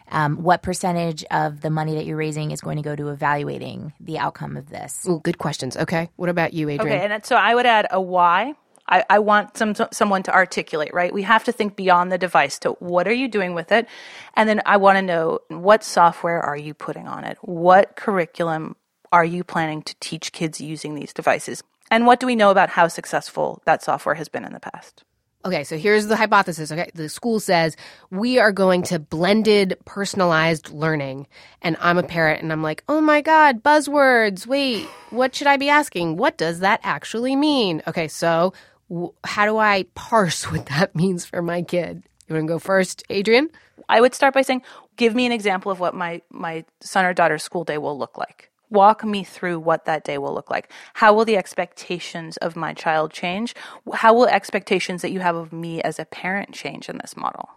Um, 0.10 0.41
what 0.41 0.63
percentage 0.63 1.23
of 1.25 1.62
the 1.62 1.69
money 1.69 1.93
that 1.93 2.08
you're 2.08 2.17
raising 2.17 2.49
is 2.49 2.62
going 2.62 2.78
to 2.78 2.82
go 2.82 2.95
to 2.95 3.10
evaluating 3.10 3.93
the 3.99 4.17
outcome 4.17 4.58
of 4.58 4.71
this? 4.71 5.06
Ooh, 5.08 5.19
good 5.19 5.38
questions. 5.38 5.78
Okay. 5.78 6.10
What 6.15 6.30
about 6.30 6.56
you, 6.56 6.65
Adriene? 6.65 6.80
Okay, 6.80 7.06
and 7.06 7.23
so 7.23 7.36
I 7.36 7.54
would 7.54 7.67
add 7.67 7.86
a 7.91 8.02
why. 8.02 8.56
I, 8.88 9.06
I 9.08 9.19
want 9.19 9.56
some 9.56 9.75
someone 9.91 10.23
to 10.23 10.34
articulate, 10.34 10.91
right? 10.91 11.13
We 11.13 11.21
have 11.21 11.43
to 11.43 11.52
think 11.52 11.75
beyond 11.75 12.12
the 12.12 12.17
device 12.17 12.58
to 12.62 12.71
what 12.80 13.08
are 13.08 13.13
you 13.13 13.28
doing 13.28 13.54
with 13.54 13.71
it? 13.71 13.88
And 14.34 14.49
then 14.49 14.63
I 14.65 14.78
want 14.78 14.97
to 14.97 15.04
know 15.04 15.41
what 15.49 15.84
software 15.84 16.41
are 16.41 16.58
you 16.58 16.73
putting 16.73 17.08
on 17.08 17.23
it? 17.23 17.38
What 17.43 17.95
curriculum 17.95 18.75
are 19.12 19.25
you 19.25 19.43
planning 19.43 19.84
to 19.84 19.95
teach 19.99 20.32
kids 20.32 20.60
using 20.60 20.95
these 20.95 21.13
devices? 21.13 21.62
And 21.91 22.06
what 22.06 22.19
do 22.19 22.28
we 22.28 22.36
know 22.36 22.52
about 22.52 22.69
how 22.69 22.88
successful 22.88 23.62
that 23.65 23.84
software 23.84 24.15
has 24.15 24.30
been 24.30 24.45
in 24.45 24.54
the 24.54 24.60
past? 24.60 25.04
Okay, 25.45 25.63
so 25.63 25.78
here's 25.78 26.08
the 26.08 26.17
hypothesis. 26.17 26.69
Okay, 26.69 26.91
the 26.93 27.08
school 27.08 27.39
says 27.39 27.78
we 28.12 28.39
are 28.39 28.52
going 28.52 28.84
to 28.84 28.99
blended 28.99 29.78
personalized 29.86 30.69
learning. 30.71 31.28
And 31.62 31.78
I'm 31.80 31.97
a 31.97 32.04
parent 32.04 32.41
and 32.41 32.52
I'm 32.52 32.62
like, 32.62 32.84
oh 32.89 32.99
my 32.99 33.21
God, 33.21 33.63
buzzwords. 33.63 34.45
Wait, 34.45 34.86
what 35.12 35.34
should 35.34 35.47
I 35.47 35.56
be 35.56 35.69
asking? 35.69 36.17
What 36.17 36.38
does 36.38 36.60
that 36.60 36.82
actually 36.84 37.38
mean? 37.38 37.82
Okay, 37.88 38.10
so 38.10 38.54
w- 38.89 39.13
how 39.23 39.45
do 39.45 39.58
I 39.58 39.84
parse 39.95 40.52
what 40.52 40.65
that 40.67 40.93
means 40.95 41.25
for 41.25 41.41
my 41.41 41.62
kid? 41.62 42.04
You 42.28 42.36
want 42.36 42.47
to 42.47 42.54
go 42.54 42.60
first, 42.60 43.04
Adriene? 43.10 43.49
I 43.88 44.02
would 44.02 44.13
start 44.13 44.34
by 44.34 44.41
saying, 44.41 44.62
give 44.97 45.15
me 45.15 45.25
an 45.25 45.32
example 45.32 45.71
of 45.71 45.80
what 45.80 45.95
my, 45.95 46.21
my 46.30 46.65
son 46.82 47.06
or 47.06 47.13
daughter's 47.13 47.43
school 47.43 47.63
day 47.63 47.78
will 47.78 47.97
look 47.97 48.17
like. 48.17 48.48
Walk 48.69 49.03
me 49.03 49.23
through 49.23 49.60
what 49.60 49.86
that 49.86 50.03
day 50.03 50.17
will 50.17 50.34
look 50.34 50.49
like. 50.49 50.71
How 50.93 51.13
will 51.13 51.25
the 51.25 51.38
expectations 51.38 52.38
of 52.38 52.55
my 52.55 52.73
child 52.73 53.12
change? 53.12 53.55
How 53.93 54.13
will 54.13 54.27
expectations 54.27 55.01
that 55.01 55.12
you 55.12 55.19
have 55.19 55.36
of 55.36 55.51
me 55.51 55.82
as 55.82 55.99
a 55.99 56.05
parent 56.05 56.53
change 56.53 56.89
in 56.89 56.97
this 56.99 57.17
model? 57.17 57.49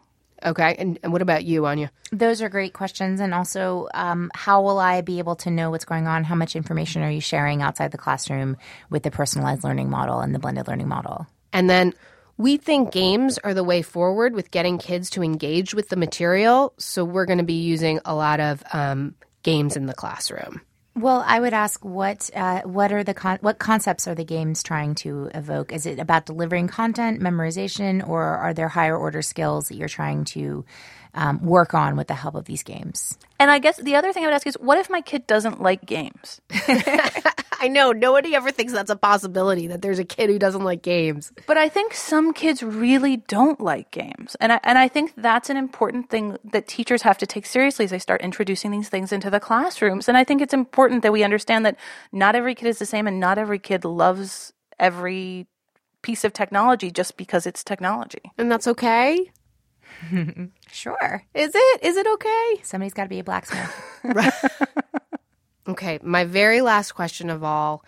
Okay, 0.45 0.75
and, 0.79 0.99
and 1.03 1.13
what 1.13 1.23
about 1.23 1.45
you, 1.45 1.67
Anya? 1.67 1.91
Those 2.11 2.43
are 2.43 2.49
great 2.49 2.73
questions. 2.73 3.21
And 3.21 3.33
also, 3.33 3.89
um, 3.95 4.31
how 4.35 4.63
will 4.63 4.79
I 4.79 5.01
be 5.01 5.19
able 5.19 5.37
to 5.37 5.51
know 5.51 5.71
what's 5.71 5.85
going 5.85 6.07
on? 6.07 6.25
How 6.25 6.35
much 6.35 6.57
information 6.57 7.03
are 7.03 7.11
you 7.11 7.21
sharing 7.21 7.63
outside 7.63 7.93
the 7.93 7.99
classroom 7.99 8.57
with 8.91 9.03
the 9.03 9.11
personalized 9.11 9.65
learning 9.65 9.91
model 9.91 10.21
and 10.21 10.35
the 10.35 10.39
blended 10.39 10.67
learning 10.67 10.89
model? 10.89 11.27
And 11.53 11.71
then 11.71 11.95
we 12.39 12.57
think 12.57 12.91
games 12.91 13.39
are 13.39 13.55
the 13.55 13.63
way 13.63 13.83
forward 13.83 14.35
with 14.35 14.51
getting 14.51 14.79
kids 14.79 15.11
to 15.11 15.23
engage 15.23 15.75
with 15.75 15.91
the 15.91 15.97
material. 15.97 16.73
So 16.79 17.05
we're 17.05 17.27
going 17.27 17.39
to 17.39 17.45
be 17.45 17.63
using 17.63 18.01
a 18.05 18.15
lot 18.15 18.41
of 18.41 18.65
um, 18.73 19.15
games 19.43 19.77
in 19.77 19.87
the 19.87 19.95
classroom. 19.95 20.61
Well, 20.95 21.25
I 21.27 21.41
would 21.41 21.55
ask 21.55 21.83
what 21.85 22.29
uh, 22.35 22.63
what 22.63 22.93
are 22.93 23.03
the 23.03 23.15
con- 23.15 23.39
what 23.41 23.59
concepts 23.59 24.07
are 24.07 24.15
the 24.15 24.25
games 24.25 24.63
trying 24.63 24.95
to 24.97 25.31
evoke? 25.35 25.73
Is 25.73 25.87
it 25.87 25.99
about 25.99 26.27
delivering 26.27 26.69
content, 26.69 27.21
memorization, 27.21 28.07
or 28.07 28.23
are 28.23 28.53
there 28.53 28.69
higher 28.69 28.97
order 28.97 29.23
skills 29.23 29.69
that 29.69 29.77
you're 29.77 29.89
trying 29.89 30.25
to 30.27 30.67
um, 31.15 31.43
work 31.43 31.73
on 31.73 31.97
with 31.97 32.09
the 32.09 32.15
help 32.15 32.35
of 32.35 32.45
these 32.45 32.63
games? 32.63 33.17
And 33.41 33.51
I 33.51 33.59
guess 33.59 33.79
the 33.79 33.97
other 33.97 34.13
thing 34.13 34.23
I 34.23 34.27
would 34.27 34.35
ask 34.35 34.47
is, 34.47 34.59
what 34.61 34.79
if 34.79 34.91
my 34.91 35.01
kid 35.01 35.27
doesn't 35.27 35.63
like 35.63 35.87
games? 35.87 36.43
I 37.63 37.69
know 37.69 37.93
nobody 37.93 38.35
ever 38.35 38.51
thinks 38.51 38.73
that's 38.73 38.91
a 38.91 38.97
possibility 38.97 39.69
that 39.69 39.83
there's 39.83 40.01
a 40.01 40.05
kid 40.05 40.29
who 40.29 40.37
doesn't 40.37 40.65
like 40.65 40.83
games. 40.83 41.31
But 41.47 41.57
I 41.57 41.69
think 41.69 41.95
some 41.95 42.33
kids 42.33 42.61
really 42.61 43.19
don't 43.19 43.61
like 43.61 43.93
games. 43.93 44.37
And 44.41 44.53
I, 44.55 44.61
and 44.65 44.79
I 44.79 44.89
think 44.89 45.13
that's 45.17 45.49
an 45.49 45.57
important 45.57 46.11
thing 46.11 46.39
that 46.43 46.67
teachers 46.67 47.03
have 47.03 47.19
to 47.19 47.27
take 47.27 47.47
seriously 47.47 47.85
as 47.85 47.93
they 47.93 48.01
start 48.01 48.21
introducing 48.21 48.73
these 48.73 48.89
things 48.89 49.13
into 49.13 49.31
the 49.31 49.39
classrooms. 49.39 50.09
And 50.09 50.17
I 50.17 50.25
think 50.25 50.43
it's 50.43 50.53
important 50.53 51.05
that 51.05 51.13
we 51.13 51.23
understand 51.23 51.65
that 51.65 51.79
not 52.11 52.35
every 52.35 52.57
kid 52.57 52.67
is 52.67 52.81
the 52.81 52.87
same 52.87 53.07
and 53.07 53.21
not 53.21 53.39
every 53.39 53.61
kid 53.61 53.85
loves 53.85 54.53
every 54.81 55.47
piece 56.03 56.25
of 56.25 56.33
technology 56.33 56.91
just 56.91 57.17
because 57.17 57.47
it's 57.47 57.63
technology. 57.63 58.33
And 58.39 58.51
that's 58.51 58.67
okay? 58.67 59.31
Sure. 60.73 61.23
Is 61.35 61.53
it? 61.55 61.85
Is 61.85 61.99
it 61.99 62.07
okay? 62.07 62.61
Somebody's 62.63 62.95
got 62.95 63.03
to 63.03 63.09
be 63.11 63.19
a 63.19 63.25
blacksmith. 63.25 63.71
Okay, 65.69 65.99
my 66.03 66.25
very 66.25 66.61
last 66.61 66.93
question 66.93 67.31
of 67.31 67.45
all 67.45 67.85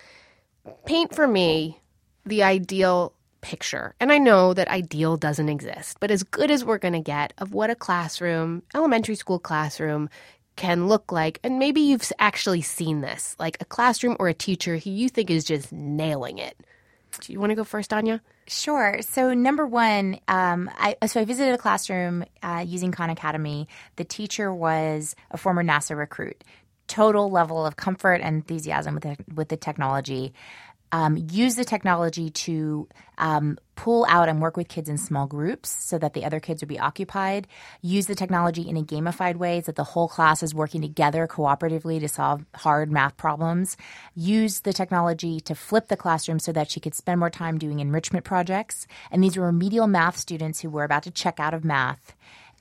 paint 0.87 1.15
for 1.15 1.27
me 1.27 1.81
the 2.25 2.43
ideal 2.43 3.13
picture. 3.41 3.95
And 4.01 4.11
I 4.11 4.19
know 4.19 4.55
that 4.55 4.69
ideal 4.69 5.17
doesn't 5.17 5.49
exist, 5.49 5.99
but 6.01 6.11
as 6.11 6.23
good 6.23 6.51
as 6.51 6.65
we're 6.65 6.79
going 6.79 6.95
to 6.95 7.01
get 7.01 7.35
of 7.39 7.53
what 7.53 7.71
a 7.71 7.75
classroom, 7.75 8.63
elementary 8.75 9.17
school 9.17 9.39
classroom, 9.39 10.09
can 10.57 10.87
look 10.87 11.13
like. 11.13 11.41
And 11.43 11.59
maybe 11.59 11.81
you've 11.81 12.11
actually 12.19 12.63
seen 12.63 13.01
this, 13.01 13.37
like 13.39 13.59
a 13.61 13.65
classroom 13.65 14.17
or 14.19 14.29
a 14.29 14.35
teacher 14.35 14.79
who 14.79 14.91
you 14.91 15.09
think 15.09 15.31
is 15.31 15.45
just 15.45 15.73
nailing 15.73 16.39
it. 16.39 16.57
Do 17.21 17.33
you 17.33 17.41
want 17.41 17.51
to 17.51 17.57
go 17.57 17.65
first, 17.65 17.93
Anya? 17.93 18.23
Sure. 18.47 18.99
So 19.01 19.35
number 19.35 19.67
one, 19.67 20.19
um, 20.29 20.71
I, 20.77 20.97
so 21.07 21.21
I 21.21 21.25
visited 21.25 21.55
a 21.55 21.59
classroom 21.59 22.25
uh, 22.43 22.65
using 22.67 22.93
Khan 22.93 23.11
Academy. 23.11 23.69
The 23.97 24.05
teacher 24.05 24.53
was 24.53 25.15
a 25.31 25.37
former 25.37 25.63
NASA 25.63 25.97
recruit. 25.97 26.43
Total 26.87 27.31
level 27.31 27.65
of 27.65 27.77
comfort 27.77 28.21
and 28.23 28.37
enthusiasm 28.37 28.95
with 28.95 29.03
the, 29.05 29.17
with 29.35 29.49
the 29.49 29.57
technology. 29.57 30.35
Um, 30.93 31.17
use 31.33 31.57
the 31.57 31.65
technology 31.65 32.31
to 32.31 32.89
um, 33.19 33.59
pull 33.75 34.07
out 34.09 34.29
and 34.29 34.41
work 34.41 34.57
with 34.57 34.69
kids 34.69 34.89
in 34.89 34.97
small 34.97 35.27
groups 35.27 35.69
so 35.69 35.99
that 35.99 36.15
the 36.15 36.25
other 36.25 36.39
kids 36.39 36.63
would 36.63 36.69
be 36.69 36.79
occupied. 36.79 37.49
Use 37.83 38.07
the 38.07 38.15
technology 38.15 38.63
in 38.63 38.77
a 38.77 38.85
gamified 38.85 39.35
way 39.35 39.61
so 39.61 39.67
that 39.67 39.77
the 39.77 39.83
whole 39.83 40.07
class 40.07 40.45
is 40.45 40.55
working 40.55 40.83
together 40.83 41.27
cooperatively 41.27 41.99
to 41.99 42.09
solve 42.09 42.45
hard 42.55 42.93
math 42.93 43.17
problems. 43.17 43.77
Use 44.15 44.61
the 44.61 44.73
technology 44.73 45.41
to 45.41 45.57
flip 45.57 45.89
the 45.89 45.97
classroom 45.97 46.39
so 46.39 46.53
that 46.53 46.71
she 46.71 46.79
could 46.79 46.95
spend 46.95 47.19
more 47.19 47.31
time 47.31 47.59
doing 47.59 47.81
enrichment 47.81 48.25
projects. 48.25 48.87
And 49.11 49.21
these 49.21 49.37
were 49.37 49.47
remedial 49.47 49.89
math 49.89 50.17
students 50.17 50.61
who 50.61 50.71
were 50.71 50.85
about 50.85 51.03
to 51.05 51.11
check 51.11 51.41
out 51.41 51.55
of 51.55 51.65
math 51.65 52.15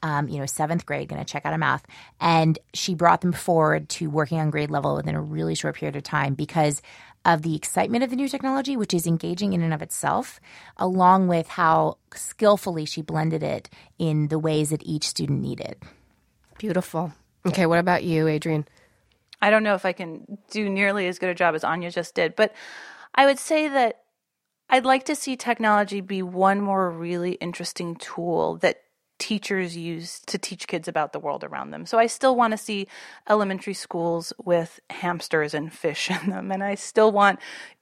um, 0.04 0.28
you 0.28 0.38
know, 0.38 0.46
seventh 0.46 0.86
grade, 0.86 1.08
going 1.08 1.24
to 1.24 1.26
check 1.26 1.46
out 1.46 1.54
of 1.54 1.60
math. 1.60 1.84
And 2.20 2.60
she 2.74 2.94
brought 2.94 3.22
them 3.22 3.32
forward 3.32 3.90
to 3.90 4.10
working 4.10 4.40
on 4.40 4.52
grade 4.52 4.70
level 4.70 4.96
within 4.96 5.16
a 5.16 5.22
really 5.22 5.56
short 5.56 5.76
period 5.76 5.96
of 5.96 6.04
time 6.04 6.36
because 6.36 6.82
of 7.26 7.42
the 7.42 7.56
excitement 7.56 8.04
of 8.04 8.10
the 8.10 8.18
new 8.18 8.28
technology, 8.28 8.76
which 8.76 8.94
is 8.94 9.08
engaging 9.08 9.54
in 9.54 9.62
and 9.62 9.74
of 9.74 9.82
itself, 9.82 10.42
along 10.78 11.30
with 11.30 11.48
how 11.48 11.98
skillfully 12.14 12.86
she 12.86 13.02
blended 13.02 13.42
it 13.42 13.70
in 13.98 14.28
the 14.28 14.38
ways 14.38 14.72
that 14.72 14.84
each 14.84 15.08
student 15.08 15.40
needed. 15.40 15.78
Beautiful. 16.60 17.14
Okay, 17.46 17.66
what 17.66 17.80
about 17.80 18.04
you, 18.04 18.26
Adriene? 18.26 18.66
I 19.42 19.50
don't 19.50 19.64
know 19.64 19.76
if 19.76 19.86
I 19.86 19.94
can 19.94 20.38
do 20.52 20.70
nearly 20.70 21.08
as 21.08 21.18
good 21.18 21.30
a 21.30 21.36
job 21.36 21.56
as 21.56 21.64
Anya 21.64 21.92
just 21.92 22.14
did, 22.14 22.36
but 22.36 22.54
I 23.16 23.26
would 23.26 23.40
say 23.40 23.70
that 23.70 24.02
I'd 24.70 24.86
like 24.86 25.06
to 25.06 25.16
see 25.16 25.36
technology 25.36 26.02
be 26.02 26.22
one 26.22 26.62
more 26.62 26.90
really 26.90 27.34
interesting 27.34 27.96
tool 27.96 28.58
that 28.58 28.82
teachers 29.20 29.76
use 29.78 30.22
to 30.28 30.38
teach 30.38 30.68
kids 30.68 30.88
about 30.88 31.14
the 31.14 31.20
world 31.20 31.44
around 31.44 31.72
them. 31.72 31.86
So 31.86 31.98
I 31.98 32.08
still 32.08 32.36
want 32.36 32.52
to 32.52 32.58
see 32.58 32.88
elementary 33.30 33.74
schools 33.74 34.34
with 34.44 34.80
hamsters 34.90 35.54
and 35.54 35.72
fish 35.72 36.10
in 36.24 36.30
them, 36.30 36.52
and 36.52 36.64
I 36.64 36.76
still 36.76 37.12
want 37.12 37.40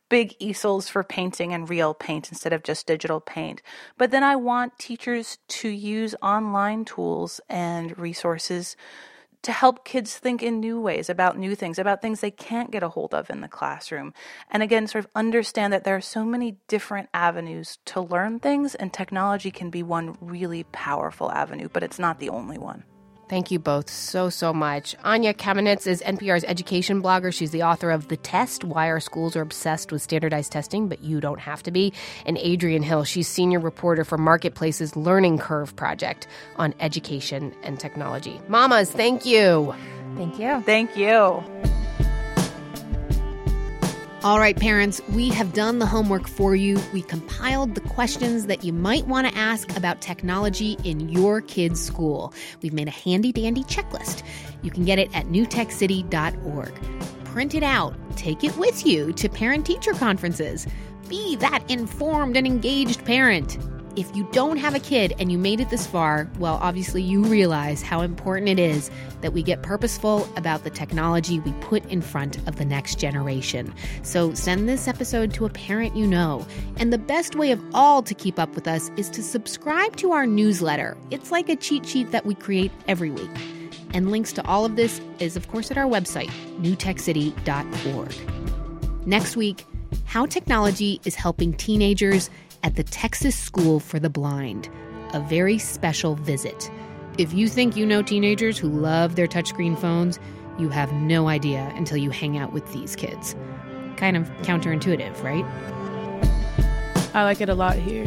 big 0.10 0.36
easels 0.40 0.90
for 0.90 1.04
painting 1.06 1.54
and 1.54 1.70
real 1.70 1.94
paint 1.94 2.30
instead 2.30 2.52
of 2.52 2.64
just 2.64 2.86
digital 2.86 3.22
paint. 3.22 3.62
But 3.98 4.12
then 4.12 4.26
I 4.26 4.36
want 4.36 4.78
teachers 4.78 5.38
to 5.48 5.70
use 5.70 6.14
online 6.22 6.84
tools 6.84 7.40
and 7.48 7.98
resources 7.98 8.76
to 9.44 9.52
help 9.52 9.84
kids 9.84 10.18
think 10.18 10.44
in 10.44 10.60
new 10.60 10.80
ways 10.80 11.10
about 11.10 11.38
new 11.38 11.56
things, 11.56 11.80
about 11.80 12.02
things 12.02 12.20
they 12.20 12.32
can't 12.32 12.72
get 12.72 12.84
a 12.84 12.90
hold 12.90 13.14
of 13.14 13.30
in 13.30 13.42
the 13.42 13.48
classroom. 13.48 14.14
And 14.50 14.62
again, 14.62 14.88
sort 14.88 15.06
of 15.06 15.12
understand 15.16 15.74
that 15.74 15.84
there 15.84 15.96
are 15.96 16.02
so 16.02 16.24
many 16.24 16.58
different 16.68 17.10
avenues 17.14 17.80
to 17.86 18.02
learn 18.02 18.40
things, 18.40 18.76
and 18.76 18.94
technology 18.94 19.52
can 19.52 19.70
be 19.70 19.84
one 19.84 20.18
really 20.22 20.64
powerful 20.72 21.32
avenue, 21.32 21.70
but 21.72 21.84
it's 21.84 22.00
not 22.00 22.20
the 22.20 22.30
only 22.30 22.58
one. 22.58 22.84
Thank 23.32 23.50
you 23.50 23.60
both 23.60 23.90
so, 23.90 24.30
so 24.30 24.52
much. 24.52 24.94
Anya 25.06 25.34
Kamenetz 25.34 25.88
is 25.88 26.02
NPR's 26.02 26.44
education 26.44 27.02
blogger. 27.02 27.34
She's 27.34 27.52
the 27.52 27.64
author 27.64 27.90
of 27.90 28.10
The 28.10 28.18
Test 28.18 28.66
Why 28.66 28.90
Our 28.90 29.00
Schools 29.00 29.38
Are 29.38 29.42
Obsessed 29.42 29.90
with 29.90 30.02
Standardized 30.02 30.52
Testing, 30.52 30.90
but 30.90 31.02
You 31.02 31.22
Don't 31.22 31.40
Have 31.40 31.64
to 31.64 31.72
Be. 31.72 31.94
And 32.26 32.36
Adriene 32.36 32.84
Hill, 32.84 33.06
she's 33.06 33.30
senior 33.30 33.62
reporter 33.62 34.04
for 34.04 34.18
Marketplace's 34.18 34.98
Learning 34.98 35.38
Curve 35.38 35.74
Project 35.78 36.28
on 36.58 36.74
education 36.82 37.56
and 37.64 37.80
technology. 37.80 38.42
Mamas, 38.50 38.92
thank 38.92 39.26
you. 39.26 39.74
Thank 40.18 40.38
you. 40.38 40.62
Thank 40.64 40.98
you. 40.98 41.81
All 44.24 44.38
right, 44.38 44.56
parents, 44.56 45.02
we 45.10 45.30
have 45.30 45.52
done 45.52 45.80
the 45.80 45.88
homework 45.88 46.28
for 46.28 46.56
you. 46.56 46.80
We 46.94 47.02
compiled 47.02 47.74
the 47.74 47.82
questions 47.82 48.46
that 48.46 48.64
you 48.64 48.72
might 48.72 49.08
want 49.08 49.28
to 49.28 49.36
ask 49.36 49.76
about 49.76 50.00
technology 50.00 50.78
in 50.84 51.10
your 51.10 51.42
kid's 51.42 51.84
school. 51.84 52.32
We've 52.62 52.72
made 52.72 52.88
a 52.88 52.92
handy 52.92 53.32
dandy 53.32 53.64
checklist. 53.64 54.22
You 54.62 54.70
can 54.70 54.86
get 54.86 55.00
it 55.00 55.10
at 55.16 55.26
newtechcity.org. 55.26 56.74
Print 57.26 57.56
it 57.56 57.64
out, 57.64 57.96
take 58.16 58.44
it 58.44 58.56
with 58.58 58.86
you 58.86 59.12
to 59.14 59.28
parent 59.28 59.66
teacher 59.66 59.94
conferences. 59.94 60.68
Be 61.10 61.36
that 61.38 61.64
informed 61.68 62.38
and 62.38 62.46
engaged 62.46 63.04
parent. 63.04 63.58
If 63.98 64.16
you 64.16 64.24
don't 64.32 64.56
have 64.58 64.74
a 64.74 64.80
kid 64.80 65.14
and 65.20 65.30
you 65.32 65.38
made 65.38 65.60
it 65.60 65.70
this 65.70 65.86
far, 65.86 66.30
well, 66.40 66.58
obviously 66.62 67.02
you 67.02 67.26
realize 67.26 67.82
how 67.82 68.00
important 68.02 68.48
it 68.48 68.58
is 68.58 68.90
that 69.20 69.34
we 69.34 69.44
get 69.44 69.64
purposeful 69.64 70.30
about 70.38 70.64
the 70.64 70.70
technology 70.70 71.42
we 71.42 71.52
put 71.62 71.84
in 71.88 72.02
front 72.02 72.38
of 72.48 72.56
the 72.56 72.64
next 72.64 73.00
generation. 73.00 73.74
So 74.04 74.34
send 74.34 74.70
this 74.70 74.88
episode 74.88 75.34
to 75.34 75.46
a 75.46 75.50
parent 75.50 75.94
you 75.96 76.08
know. 76.08 76.46
And 76.78 76.94
the 76.94 76.98
best 76.98 77.36
way 77.36 77.52
of 77.52 77.62
all 77.74 78.02
to 78.04 78.14
keep 78.14 78.40
up 78.40 78.56
with 78.56 78.66
us 78.66 78.90
is 78.96 79.10
to 79.10 79.22
subscribe 79.22 79.98
to 79.98 80.14
our 80.14 80.26
newsletter. 80.26 80.96
It's 81.10 81.32
like 81.32 81.50
a 81.50 81.58
cheat 81.58 81.86
sheet 81.86 82.12
that 82.12 82.26
we 82.26 82.34
create 82.34 82.72
every 82.88 83.12
week. 83.12 83.30
And 83.94 84.10
links 84.10 84.32
to 84.34 84.48
all 84.48 84.64
of 84.64 84.78
this 84.78 85.02
is, 85.20 85.36
of 85.36 85.50
course, 85.50 85.70
at 85.70 85.78
our 85.78 85.86
website, 85.86 86.32
newtechcity.org. 86.62 89.06
Next 89.06 89.36
week, 89.36 89.66
how 90.06 90.26
technology 90.26 91.02
is 91.04 91.16
helping 91.16 91.54
teenagers 91.54 92.30
at 92.64 92.76
the 92.76 92.84
Texas 92.84 93.36
School 93.36 93.80
for 93.80 94.00
the 94.00 94.10
Blind, 94.10 94.70
a 95.14 95.20
very 95.20 95.58
special 95.58 96.16
visit. 96.16 96.72
If 97.18 97.34
you 97.34 97.48
think 97.48 97.76
you 97.76 97.86
know 97.86 98.02
teenagers 98.02 98.58
who 98.58 98.70
love 98.70 99.16
their 99.16 99.28
touchscreen 99.28 99.78
phones, 99.78 100.20
you 100.58 100.70
have 100.70 100.94
no 100.94 101.28
idea 101.28 101.72
until 101.76 101.98
you 101.98 102.10
hang 102.10 102.38
out 102.38 102.54
with 102.54 102.72
these 102.74 102.96
kids. 102.96 103.36
Kind 103.98 104.16
of 104.16 104.30
counterintuitive, 104.44 105.22
right? 105.24 105.46
I 107.14 107.24
like 107.24 107.42
it 107.42 107.50
a 107.50 107.56
lot 107.56 107.76
here. 107.76 108.06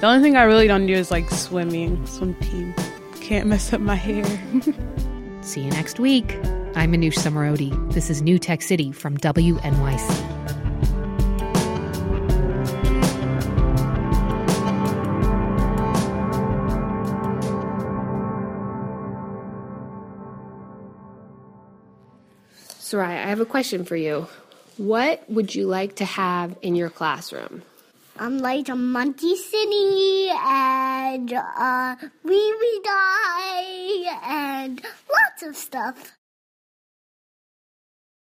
The 0.00 0.06
only 0.06 0.22
thing 0.22 0.36
I 0.36 0.42
really 0.42 0.66
don't 0.66 0.86
do 0.86 0.94
is 0.94 1.10
like 1.10 1.30
swimming, 1.30 2.06
swim 2.06 2.34
team. 2.34 2.74
Can't 3.20 3.48
mess 3.48 3.72
up 3.72 3.80
my 3.80 3.96
hair. 3.96 4.24
See 5.42 5.62
you 5.62 5.70
next 5.70 5.98
week. 5.98 6.34
I'm 6.76 6.92
Manoush 6.92 7.18
Zomorodi. 7.18 7.92
This 7.92 8.10
is 8.10 8.22
New 8.22 8.38
Tech 8.38 8.62
City 8.62 8.92
from 8.92 9.16
WNYC. 9.16 10.33
Soraya, 22.94 23.24
I 23.24 23.28
have 23.28 23.40
a 23.40 23.44
question 23.44 23.84
for 23.84 23.96
you. 23.96 24.28
What 24.76 25.28
would 25.28 25.52
you 25.52 25.66
like 25.66 25.96
to 25.96 26.04
have 26.04 26.56
in 26.62 26.76
your 26.76 26.90
classroom? 26.90 27.62
I'm 28.20 28.38
like 28.38 28.68
a 28.68 28.76
monkey 28.76 29.34
city 29.34 30.28
and 30.30 31.32
a 31.32 31.40
uh, 31.40 31.96
Riri 32.24 32.84
die 32.84 34.18
and 34.22 34.80
lots 35.10 35.42
of 35.42 35.56
stuff. 35.56 36.12